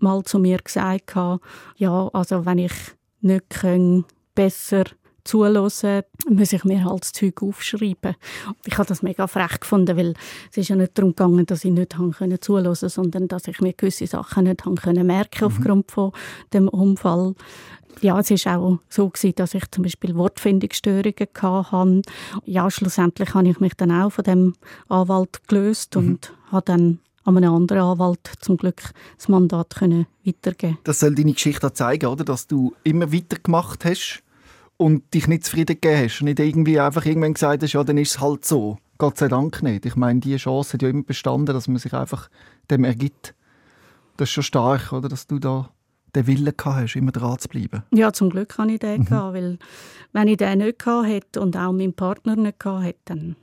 [0.02, 1.14] mal zu mir gesagt,
[1.76, 2.72] ja, also wenn ich
[3.20, 4.84] nicht kann, besser
[5.24, 8.16] zuhören, muss ich mir halt das Zeug aufschreiben.
[8.64, 10.14] Ich habe das mega frech gefunden, weil
[10.50, 13.72] es ist ja nicht darum gegangen, dass ich nicht können zuhören, sondern dass ich mir
[13.72, 15.46] gewisse Sachen nicht können merken mhm.
[15.46, 16.12] aufgrund von
[16.52, 17.34] dem Unfall.
[18.00, 22.02] Ja, es ist auch so gewesen, dass ich zum Beispiel Wortfindungsstörungen hatte.
[22.44, 24.54] Ja, schlussendlich habe ich mich dann auch von dem
[24.88, 26.02] Anwalt gelöst mhm.
[26.02, 28.82] und habe dann an einen anderen Anwalt zum Glück
[29.16, 30.78] das Mandat können weitergeben.
[30.84, 32.24] Das soll deine Geschichte zeigen, oder?
[32.24, 34.22] Dass du immer weitergemacht hast
[34.76, 37.98] und dich nicht zufrieden gegeben hast und nicht irgendwie einfach irgendwann gesagt hast, ja, dann
[37.98, 38.78] ist es halt so.
[38.98, 39.86] Gott sei Dank nicht.
[39.86, 42.28] Ich meine, die Chance hat ja immer bestanden, dass man sich einfach
[42.70, 43.34] dem ergibt.
[44.16, 45.08] Das ist schon stark, oder?
[45.08, 45.70] Dass du da
[46.14, 47.82] den Willen gehabt hast, immer dran zu bleiben.
[47.92, 49.04] Ja, zum Glück habe ich den mhm.
[49.04, 49.58] gehabt, weil
[50.12, 53.36] wenn ich den nicht gehabt hätte und auch meinen Partner nicht gehabt hätte, dann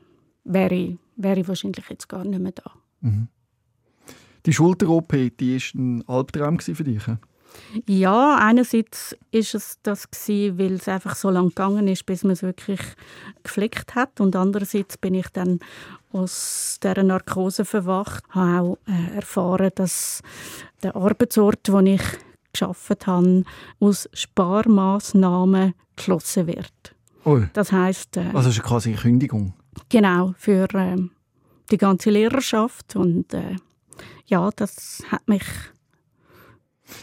[0.43, 2.71] wäre ich, wäre ich wahrscheinlich jetzt gar nicht mehr da.
[3.01, 3.27] Mhm.
[4.47, 7.03] Die Schulter-OP, die war ein Albtraum für dich?
[7.86, 12.31] Ja, einerseits ist es das gewesen, weil es einfach so lange gegangen ist, bis man
[12.31, 12.79] es wirklich
[13.43, 15.60] geflickt hat, und andererseits bin ich dann
[16.13, 20.21] aus dieser Narkose verwacht, habe auch äh, erfahren, dass
[20.81, 22.01] der Arbeitsort, wo ich
[22.53, 23.43] geschafft habe,
[23.81, 26.95] aus Sparmaßnahmen geschlossen wird.
[27.25, 27.41] Oh.
[27.51, 29.53] Das heißt, äh, also ist quasi eine Kündigung.
[29.89, 30.95] Genau für äh,
[31.69, 33.57] die ganze Lehrerschaft und äh,
[34.27, 35.43] ja, das hat mich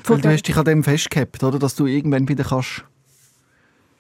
[0.04, 1.58] weil du hast dich an dem festgehabt, oder?
[1.58, 2.84] Dass du irgendwann wieder kannst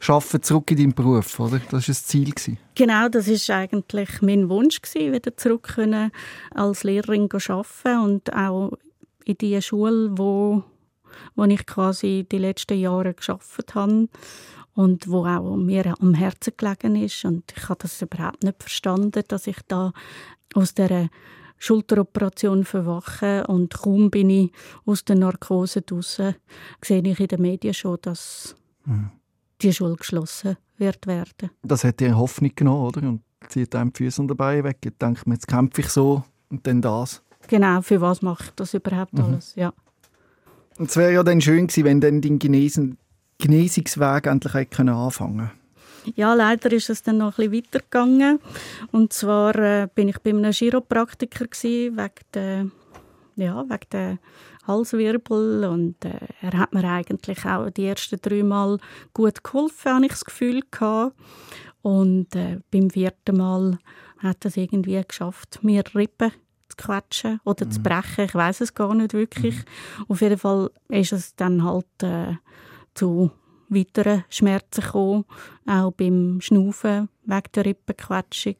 [0.00, 1.58] schaffen zurück in deinen Beruf, oder?
[1.58, 2.30] Das war das Ziel.
[2.30, 2.58] Gewesen.
[2.74, 6.10] Genau, das war eigentlich mein Wunsch, gewesen, wieder zurück können,
[6.54, 8.72] als Lehrerin zu arbeiten und auch
[9.24, 10.62] in die Schule, wo,
[11.34, 14.08] wo ich quasi die letzten Jahre geschafft habe
[14.74, 17.24] und wo auch mir am Herzen gelegen ist.
[17.24, 19.92] Und ich habe das überhaupt nicht verstanden, dass ich da
[20.54, 21.08] aus dieser
[21.58, 24.52] Schulteroperation verwachen und kaum bin ich
[24.84, 26.34] aus der Narkose draußen,
[26.82, 29.10] sehe ich in den Medien schon, dass mhm.
[29.60, 31.50] die Schule geschlossen wird werden.
[31.62, 33.08] Das hat dir Hoffnung genommen, oder?
[33.08, 34.78] Und zieht einem die Füße und dabei weg.
[34.84, 37.22] Jetzt denkt man, jetzt kämpfe ich so und dann das.
[37.48, 39.24] Genau, für was mache ich das überhaupt mhm.
[39.24, 39.72] alles, ja.
[40.78, 42.98] Und es wäre ja dann schön gewesen, wenn dann dein Genesen
[43.38, 45.50] Genesungsweg endlich anfangen könnte.
[46.14, 48.40] Ja, leider ist es dann noch ein bisschen weitergegangen.
[48.92, 52.66] Und zwar äh, bin ich bei einem Chiropraktiker gewesen, wegen der,
[53.36, 54.18] ja, wegen der
[54.66, 58.78] Halswirbel und äh, er hat mir eigentlich auch die ersten drei Mal
[59.12, 61.14] gut geholfen, habe ich das Gefühl gehabt.
[61.82, 63.78] Und äh, beim vierten Mal
[64.18, 66.32] hat er es irgendwie geschafft, mir Rippen
[66.68, 67.70] zu quetschen oder mhm.
[67.72, 68.24] zu brechen.
[68.24, 69.56] Ich weiß es gar nicht wirklich.
[69.56, 70.04] Mhm.
[70.08, 72.36] Auf jeden Fall ist es dann halt äh,
[72.94, 73.30] zu
[73.68, 75.24] weitere Schmerzen gekommen,
[75.66, 78.56] auch beim Schnaufen wegen der Rippenquetschung.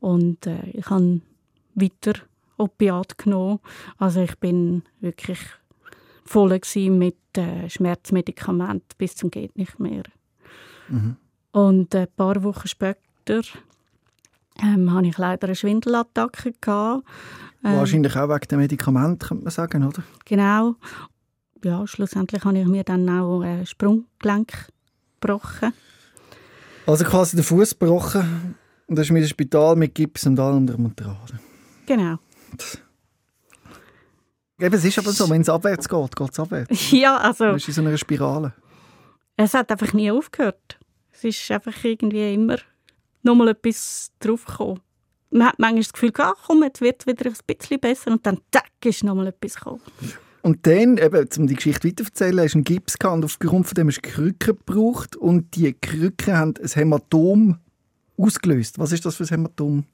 [0.00, 1.20] Und äh, ich habe
[1.74, 2.20] weiter
[2.56, 3.60] Opiat genommen.
[3.98, 5.38] Also ich bin wirklich
[6.24, 6.60] voll
[6.90, 10.04] mit äh, Schmerzmedikamenten bis zum geht nicht mehr.
[10.88, 11.16] Mhm.
[11.52, 13.42] Und ein paar Wochen später
[14.62, 16.52] ähm, hatte ich leider eine Schwindelattacke.
[16.60, 17.04] Gehabt.
[17.64, 20.02] Ähm, Wahrscheinlich auch wegen der Medikamente, könnte man sagen, oder?
[20.24, 20.76] Genau
[21.64, 24.68] ja, schlussendlich habe ich mir dann auch ein Sprunggelenk
[25.20, 25.72] gebrochen.
[26.86, 30.66] Also quasi den Fuß gebrochen und dann ist mit dem Spital mit Gips und allem
[30.66, 31.16] drum und dran.
[31.86, 32.18] Genau.
[34.60, 36.90] Eben, es ist aber so, wenn es abwärts geht, geht es abwärts.
[36.92, 37.46] Ja, also...
[37.46, 38.52] Du bist in so einer Spirale.
[39.36, 40.78] Es hat einfach nie aufgehört.
[41.12, 42.58] Es ist einfach irgendwie immer
[43.22, 44.80] nochmal etwas draufgekommen.
[45.30, 48.26] Man hat manchmal das Gefühl, ach komm, jetzt wird es wieder ein bisschen besser und
[48.26, 49.80] dann tack, ist nochmal etwas gekommen.
[50.42, 53.74] Und dann, eben, um die Geschichte weiterzuerzählen, hast du einen Gips gehabt und aufgrund von
[53.74, 57.58] dem hast du Krücken gebraucht und die Krücken haben ein Hämatom
[58.16, 58.78] ausgelöst.
[58.78, 59.84] Was ist das für ein Hämatom?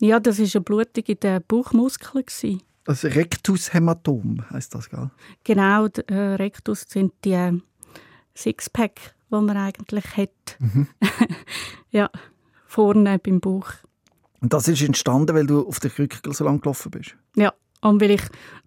[0.00, 2.62] Ja, das war eine Blutung in den Bauchmuskeln.
[2.84, 5.10] Das Rectushämatom heisst das, gell?
[5.44, 7.52] Genau, äh, Rectus sind die äh,
[8.34, 10.56] Sixpack, die man eigentlich hat.
[10.58, 10.88] Mhm.
[11.90, 12.10] ja,
[12.66, 13.70] vorne beim Bauch.
[14.40, 17.14] Und das ist entstanden, weil du auf der Krücke so lange gelaufen bist?
[17.36, 18.22] Ja, und weil ich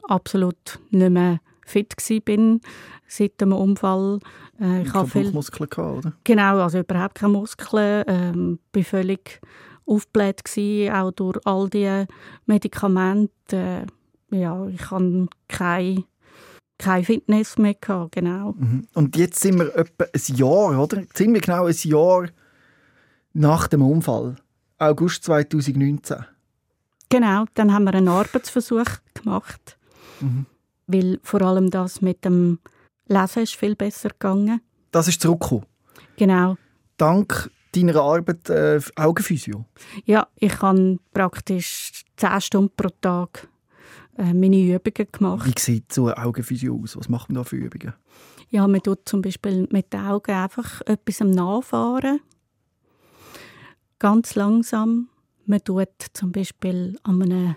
[0.07, 2.59] absolut nicht mehr fit war
[3.07, 4.19] seit dem Unfall.
[4.59, 6.13] Äh, ich habe viel Muskeln gehabt, oder?
[6.23, 8.03] Genau, also überhaupt keine Muskeln.
[8.07, 9.39] Ähm, bin völlig
[9.85, 12.05] aufgebläht gewesen, auch durch all die
[12.45, 13.31] Medikamente.
[13.51, 13.85] Äh,
[14.35, 16.05] ja, ich habe keine
[16.79, 18.53] keine Fitness mehr gehabt, genau.
[18.57, 18.87] Mhm.
[18.93, 21.03] Und jetzt sind wir etwa ein Jahr, oder?
[21.13, 22.27] Ziemlich genau ein Jahr
[23.33, 24.35] nach dem Unfall.
[24.79, 26.25] August 2019.
[27.13, 29.77] Genau, dann haben wir einen Arbeitsversuch gemacht.
[30.19, 30.47] Mhm.
[30.87, 32.57] Weil vor allem das mit dem
[33.05, 34.61] Lesen ist viel besser gegangen.
[34.89, 35.67] Das ist zurückgekommen?
[36.17, 36.57] Genau.
[36.97, 39.65] Dank deiner Arbeit äh, Augenphysio?
[40.05, 43.47] Ja, ich kann praktisch 10 Stunden pro Tag
[44.17, 45.45] äh, meine Übungen gemacht.
[45.45, 46.97] Wie sieht so eine Augenphysio aus?
[46.97, 47.93] Was macht man da für Übungen?
[48.49, 52.21] Ja, man tut zum Beispiel mit den Augen einfach etwas nachfahren.
[53.99, 55.09] Ganz langsam.
[55.45, 57.55] Man tut zum Beispiel an einem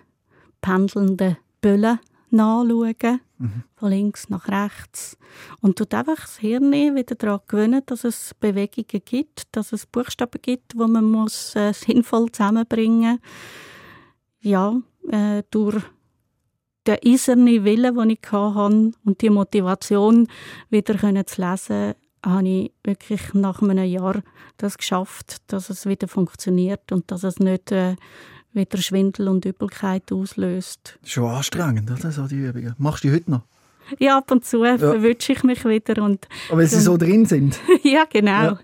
[0.61, 3.63] pendelnden Böllen nachschauen, mhm.
[3.77, 5.17] von links nach rechts.
[5.61, 10.41] Und tut einfach das Hirn wieder daran gewöhnen, dass es Bewegungen gibt, dass es Buchstaben
[10.43, 13.21] gibt, die man muss, äh, sinnvoll zusammenbringen muss.
[14.41, 14.81] Ja,
[15.11, 15.83] äh, durch
[16.87, 20.29] den eisernen Willen, den ich hatte und die Motivation,
[20.71, 21.95] wieder zu lesen,
[22.27, 24.23] habe ich wirklich nach einem Jahr
[24.59, 27.97] das geschafft, dass es wieder funktioniert und dass es nicht äh,
[28.53, 30.99] wieder Schwindel und Übelkeit auslöst.
[31.05, 32.11] Schon anstrengend, oder?
[32.11, 32.75] So die Übungen.
[32.79, 33.43] Machst du die heute noch?
[34.01, 34.77] Ja, ab und zu ja.
[34.79, 36.03] verwünsche ich mich wieder.
[36.03, 37.61] Und Aber wenn sie so drin sind?
[37.85, 38.31] ja, genau.
[38.31, 38.59] Ja.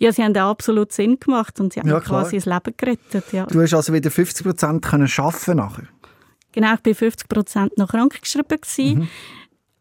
[0.00, 0.12] ja.
[0.12, 3.32] sie haben absolut Sinn gemacht und sie haben ja, quasi das Leben gerettet.
[3.32, 3.46] Ja.
[3.46, 5.84] Du hast also wieder 50 Prozent arbeiten nachher?
[6.52, 8.58] Genau, ich war 50 Prozent noch krankgeschrieben.
[8.76, 9.08] Mhm.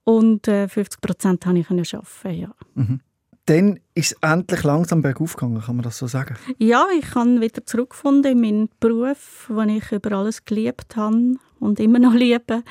[0.03, 2.51] Und äh, 50 Prozent konnte ich arbeiten, ja.
[2.75, 3.01] Mhm.
[3.45, 6.35] Dann ist es endlich langsam bergauf gegangen, kann man das so sagen?
[6.59, 11.79] Ja, ich habe wieder zurückgefunden in meinen Beruf, den ich über alles geliebt habe und
[11.79, 12.63] immer noch liebe.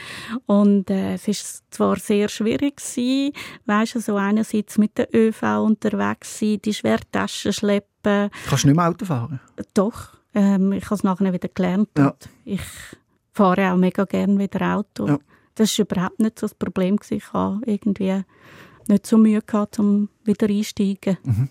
[0.47, 3.33] Und äh, es ist zwar sehr schwierig gewesen,
[3.67, 8.31] weißt du, so einerseits mit der ÖV unterwegs sein, die Schwertaschen schleppen.
[8.49, 9.41] Kannst du nicht mehr Auto fahren?
[9.75, 11.91] Doch, ähm, ich habe es nachher wieder gelernt.
[11.99, 12.15] Ja.
[12.45, 12.63] ich
[13.33, 15.09] fahre auch mega gerne wieder Auto.
[15.09, 15.19] Ja.
[15.59, 17.01] Das war überhaupt nicht so das Problem.
[17.11, 18.23] Ich habe irgendwie
[18.87, 21.19] nicht so Mühe gehabt, um wieder einsteigen.
[21.25, 21.49] Mhm.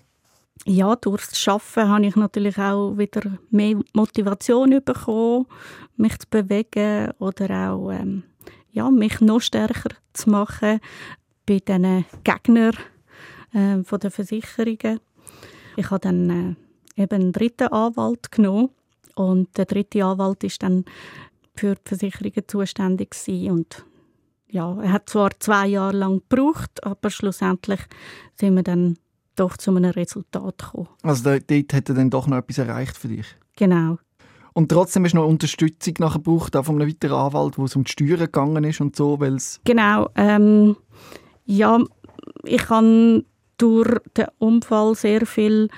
[0.64, 5.44] Ja, durchs Arbeiten habe ich natürlich auch wieder mehr Motivation bekommen,
[5.98, 8.22] mich zu bewegen oder auch ähm,
[8.70, 10.80] ja, mich noch stärker zu machen
[11.44, 12.76] bei diesen Gegnern
[13.52, 15.00] äh, von der Versicherungen.
[15.76, 16.56] Ich habe dann
[16.96, 18.70] äh, eben einen dritten Anwalt genommen
[19.16, 20.86] und der dritte Anwalt ist dann
[21.54, 23.50] für die Versicherungen zuständig gewesen.
[23.50, 23.84] und
[24.50, 27.80] ja, er hat zwar zwei Jahre lang gebraucht, aber schlussendlich
[28.34, 28.98] sind wir dann
[29.36, 30.88] doch zu einem Resultat gekommen.
[31.02, 33.26] Also dort hat er dann doch noch etwas erreicht für dich?
[33.56, 33.98] Genau.
[34.54, 37.84] Und trotzdem du noch Unterstützung nachher gebraucht, auch von einem weiteren Anwalt, wo es um
[37.84, 40.08] die Steuern gegangen ist und so, weil's Genau.
[40.16, 40.76] Ähm,
[41.44, 41.78] ja,
[42.44, 43.24] ich habe
[43.56, 45.68] durch den Unfall sehr viel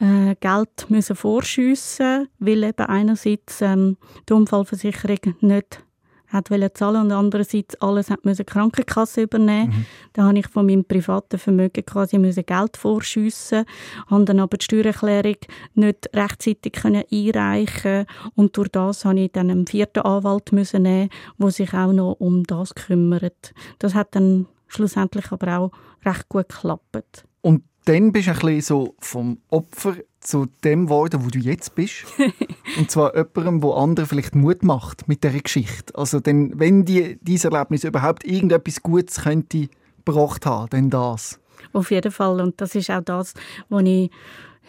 [0.00, 3.96] äh, Geld müssen vorschiessen, weil eben einerseits ähm,
[4.28, 5.85] die Unfallversicherung nicht
[6.28, 9.68] hat zahlen und andererseits alles hat müssen Krankenkasse übernehmen.
[9.68, 9.86] Mhm.
[10.12, 13.64] Da habe ich von meinem privaten Vermögen quasi müssen Geld vorschiessen,
[14.08, 15.36] habe dann aber die Steuererklärung
[15.74, 21.10] nicht rechtzeitig können einreichen und durch das habe ich dann einen vierten Anwalt müssen nehmen,
[21.38, 23.54] der sich auch noch um das kümmert.
[23.78, 25.70] Das hat dann schlussendlich aber auch
[26.04, 27.24] recht gut geklappt.
[27.40, 31.74] Und dann bist du ein bisschen so vom Opfer zu dem geworden, wo du jetzt
[31.76, 32.04] bist.
[32.78, 35.94] und zwar jemandem, wo andere vielleicht Mut macht mit dieser Geschichte.
[35.96, 39.68] Also denn, wenn die, dieses Erlebnis überhaupt irgendetwas Gutes könnte
[40.04, 41.40] gebracht haben, dann das.
[41.72, 42.40] Auf jeden Fall.
[42.40, 43.34] Und das ist auch das,
[43.68, 44.10] was ich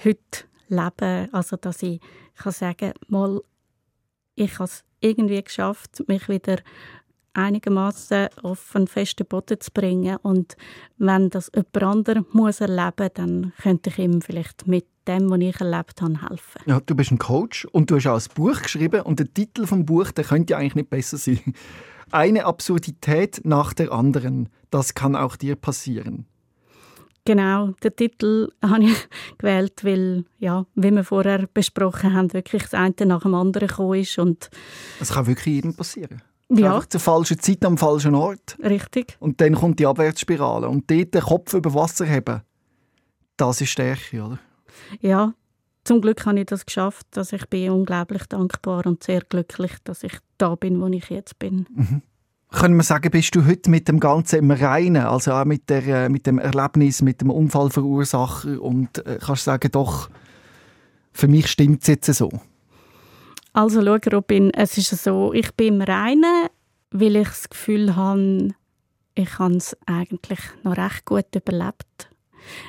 [0.04, 0.20] heute
[0.70, 1.28] lebe.
[1.32, 2.00] Also dass ich
[2.36, 3.42] kann sagen mal,
[4.36, 6.58] ich habe es irgendwie geschafft, mich wieder
[7.38, 10.18] einigermaßen auf einen festen Boden zu bringen.
[10.24, 10.58] Und
[10.98, 15.62] wenn das jemand anderes muss erleben dann könnte ich ihm vielleicht mit dem, was ich
[15.62, 16.62] erlebt habe, helfen.
[16.66, 19.62] Ja, du bist ein Coach und du hast auch ein Buch geschrieben und der Titel
[19.62, 21.40] des Buch, der könnte ja eigentlich nicht besser sein.
[22.12, 24.48] Eine Absurdität nach der anderen.
[24.70, 26.26] Das kann auch dir passieren.
[27.26, 32.74] Genau, den Titel habe ich gewählt, weil, ja, wie wir vorher besprochen haben, wirklich das
[32.74, 34.18] eine nach dem anderen gekommen ist.
[34.18, 34.50] Und
[35.00, 36.22] das kann wirklich jedem passieren.
[36.50, 36.76] Ja.
[36.76, 38.58] Einfach zur falschen Zeit am falschen Ort.
[38.64, 39.18] Richtig.
[39.20, 40.70] Und dann kommt die Abwärtsspirale.
[40.70, 42.42] Und dort den Kopf über Wasser haben,
[43.36, 44.40] das ist Stärke, oder?
[45.02, 45.34] Ja,
[45.84, 47.06] zum Glück habe ich das geschafft.
[47.12, 51.38] Dass ich bin unglaublich dankbar und sehr glücklich, dass ich da bin, wo ich jetzt
[51.38, 51.66] bin.
[51.74, 52.02] Mhm.
[52.50, 55.86] Können wir sagen, bist du heute mit dem Ganzen im Reinen, also auch mit, der,
[55.86, 60.10] äh, mit dem Erlebnis, mit dem Unfallverursacher und äh, kannst sagen, doch,
[61.12, 62.30] für mich stimmt es jetzt so?
[63.58, 66.48] Also schau, Robin, es ist so, ich bin im Reinen,
[66.92, 68.50] weil ich das Gefühl habe,
[69.16, 72.08] ich habe es eigentlich noch recht gut überlebt.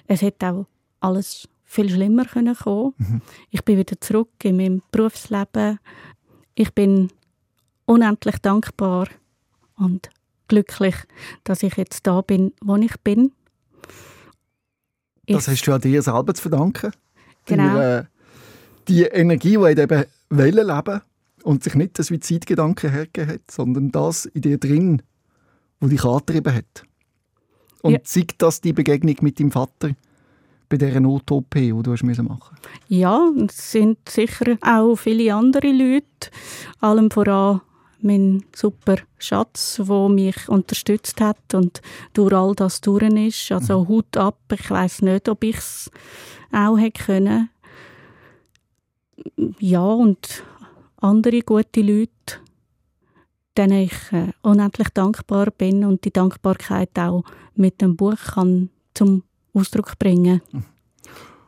[0.06, 0.66] Es hätte auch
[1.00, 2.94] alles viel schlimmer können kommen.
[2.96, 3.20] Mhm.
[3.50, 5.78] Ich bin wieder zurück in meinem Berufsleben.
[6.54, 7.10] Ich bin
[7.84, 9.08] unendlich dankbar
[9.76, 10.08] und
[10.48, 10.96] glücklich,
[11.44, 13.32] dass ich jetzt da bin, wo ich bin.
[15.26, 16.92] Ich das hast du an dir selber zu verdanken.
[17.44, 17.74] Genau.
[17.74, 18.04] Für, äh,
[18.88, 21.02] die Energie, die eben Wellen leben
[21.42, 25.02] und sich nicht das Suizidgedanke hergegeben hat, sondern das in dir drin,
[25.80, 26.84] wo dich angetrieben hat.
[27.82, 28.02] Und ja.
[28.02, 29.94] zeigt das die Begegnung mit deinem Vater
[30.68, 32.68] bei dieser Not-OP, die du machen musst?
[32.88, 36.30] Ja, es sind sicher auch viele andere Leute,
[36.80, 37.60] allem voran
[38.00, 41.80] mein super Schatz, der mich unterstützt hat und
[42.12, 43.50] durch all das durch ist.
[43.50, 43.88] Also mhm.
[43.88, 45.90] Hut ab, ich weiß nicht, ob ich es
[46.52, 47.50] auch hätte können.
[49.58, 50.44] Ja, und
[50.96, 52.40] andere gute Leute,
[53.56, 59.24] denen ich äh, unendlich dankbar bin und die Dankbarkeit auch mit dem Buch kann zum
[59.52, 60.42] Ausdruck bringen.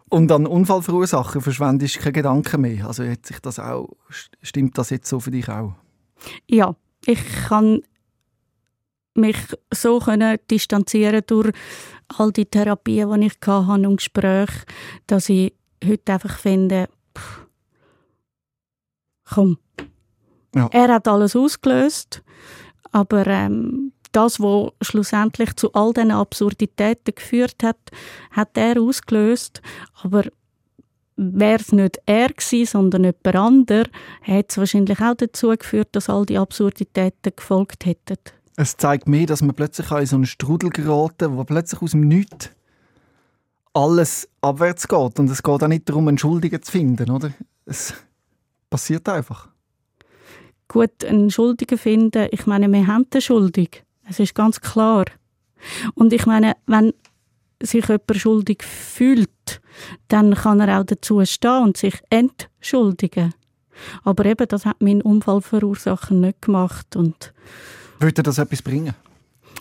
[0.08, 2.86] Und an Unfallverursacher verschwendest du keine Gedanken mehr.
[2.86, 3.90] Also hat sich das auch,
[4.42, 5.74] stimmt das jetzt so für dich auch?
[6.48, 6.74] Ja,
[7.06, 7.82] ich kann
[9.14, 9.36] mich
[9.72, 11.52] so können distanzieren durch
[12.08, 14.64] all die Therapien, die ich hatte und Gespräche,
[15.06, 15.54] dass ich
[15.84, 16.88] heute einfach finde,
[19.32, 19.58] komm,
[20.54, 20.68] ja.
[20.72, 22.22] er hat alles ausgelöst,
[22.92, 27.78] aber ähm, das, was schlussendlich zu all diesen Absurditäten geführt hat,
[28.32, 29.62] hat er ausgelöst.
[30.02, 30.24] Aber
[31.16, 33.86] wäre es nicht er gewesen, sondern jemand anderer,
[34.22, 38.16] hätte es wahrscheinlich auch dazu geführt, dass all die Absurditäten gefolgt hätten.
[38.56, 42.08] Es zeigt mir, dass man plötzlich in so einen Strudel geraten wo plötzlich aus dem
[42.08, 42.50] Nichts
[43.72, 45.18] alles abwärts geht.
[45.18, 47.32] Und es geht auch nicht darum, einen Schuldigen zu finden, oder?
[47.64, 47.94] Es
[48.70, 49.48] passiert einfach.
[50.68, 53.84] Gut, einen Schuldigen finden, ich meine, wir haben den Schuldig.
[54.08, 55.04] Es ist ganz klar.
[55.94, 56.94] Und ich meine, wenn
[57.62, 59.60] sich jemand schuldig fühlt,
[60.08, 63.34] dann kann er auch dazu stehen und sich entschuldigen.
[64.04, 66.96] Aber eben, das hat mein Unfallverursacher nicht gemacht.
[66.96, 67.32] Und
[67.98, 68.94] Würde das etwas bringen?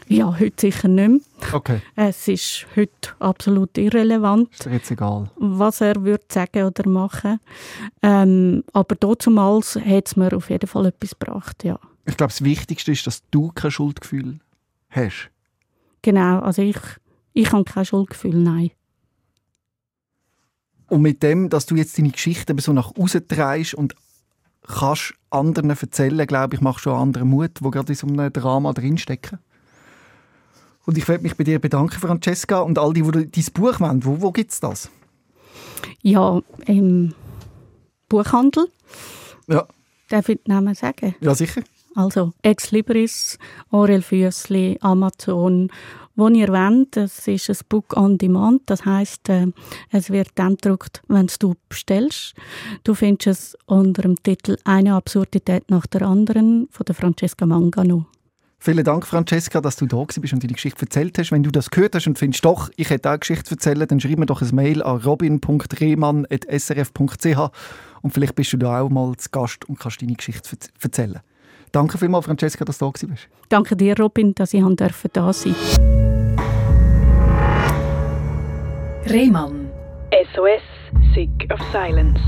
[0.07, 1.53] Ja, heute sicher nicht mehr.
[1.53, 1.81] Okay.
[1.95, 4.49] Es ist heute absolut irrelevant.
[4.53, 5.29] Ist jetzt egal.
[5.35, 7.39] Was er würde sagen oder machen.
[8.01, 11.79] Ähm, aber damals hat es mir auf jeden Fall etwas gebracht, ja.
[12.05, 14.39] Ich glaube, das Wichtigste ist, dass du kein Schuldgefühl
[14.89, 15.29] hast.
[16.01, 16.79] Genau, also ich,
[17.33, 18.71] ich habe kein Schuldgefühl, nein.
[20.87, 23.95] Und mit dem, dass du jetzt deine Geschichte so nach außen drehst und
[24.65, 28.73] kannst anderen erzählen, glaube ich, machst du anderen Mut, wo gerade in so einem Drama
[28.73, 29.37] drinstecken.
[30.89, 34.03] Und ich werde mich bei dir bedanken, Francesca, und all die, die dein Buch wollen.
[34.03, 34.89] Wo, wo gibt es das?
[36.01, 37.13] Ja, im
[38.09, 38.69] Buchhandel.
[39.45, 39.67] Ja.
[40.09, 41.13] Darf ich den Namen sagen?
[41.21, 41.61] Ja, sicher.
[41.93, 43.37] Also Ex Libris,
[43.69, 45.69] Aurel Füssli, Amazon.
[46.15, 48.63] Wo ihr wollt, das ist ein Book on Demand.
[48.65, 49.45] Das heißt, äh,
[49.91, 52.33] es wird dann gedruckt, wenn du bestellst.
[52.83, 58.07] Du findest es unter dem Titel «Eine Absurdität nach der anderen» von der Francesca Mangano.
[58.61, 61.31] Vielen Dank, Francesca, dass du da bist und deine Geschichte erzählt hast.
[61.31, 64.01] Wenn du das gehört hast und findest, doch, ich hätte auch eine Geschichte erzählen, dann
[64.01, 67.51] schreib mir doch ein Mail an robin.rehmann.srf.ch
[68.01, 71.21] und vielleicht bist du da auch mal zu Gast und kannst deine Geschichte erzählen.
[71.71, 73.29] Danke vielmals, Francesca, dass du da bist.
[73.47, 74.61] Danke dir, Robin, dass ich
[75.13, 75.55] da sein
[79.09, 79.69] Rehmann.
[80.33, 80.61] SOS,
[81.15, 82.19] Sick of Silence.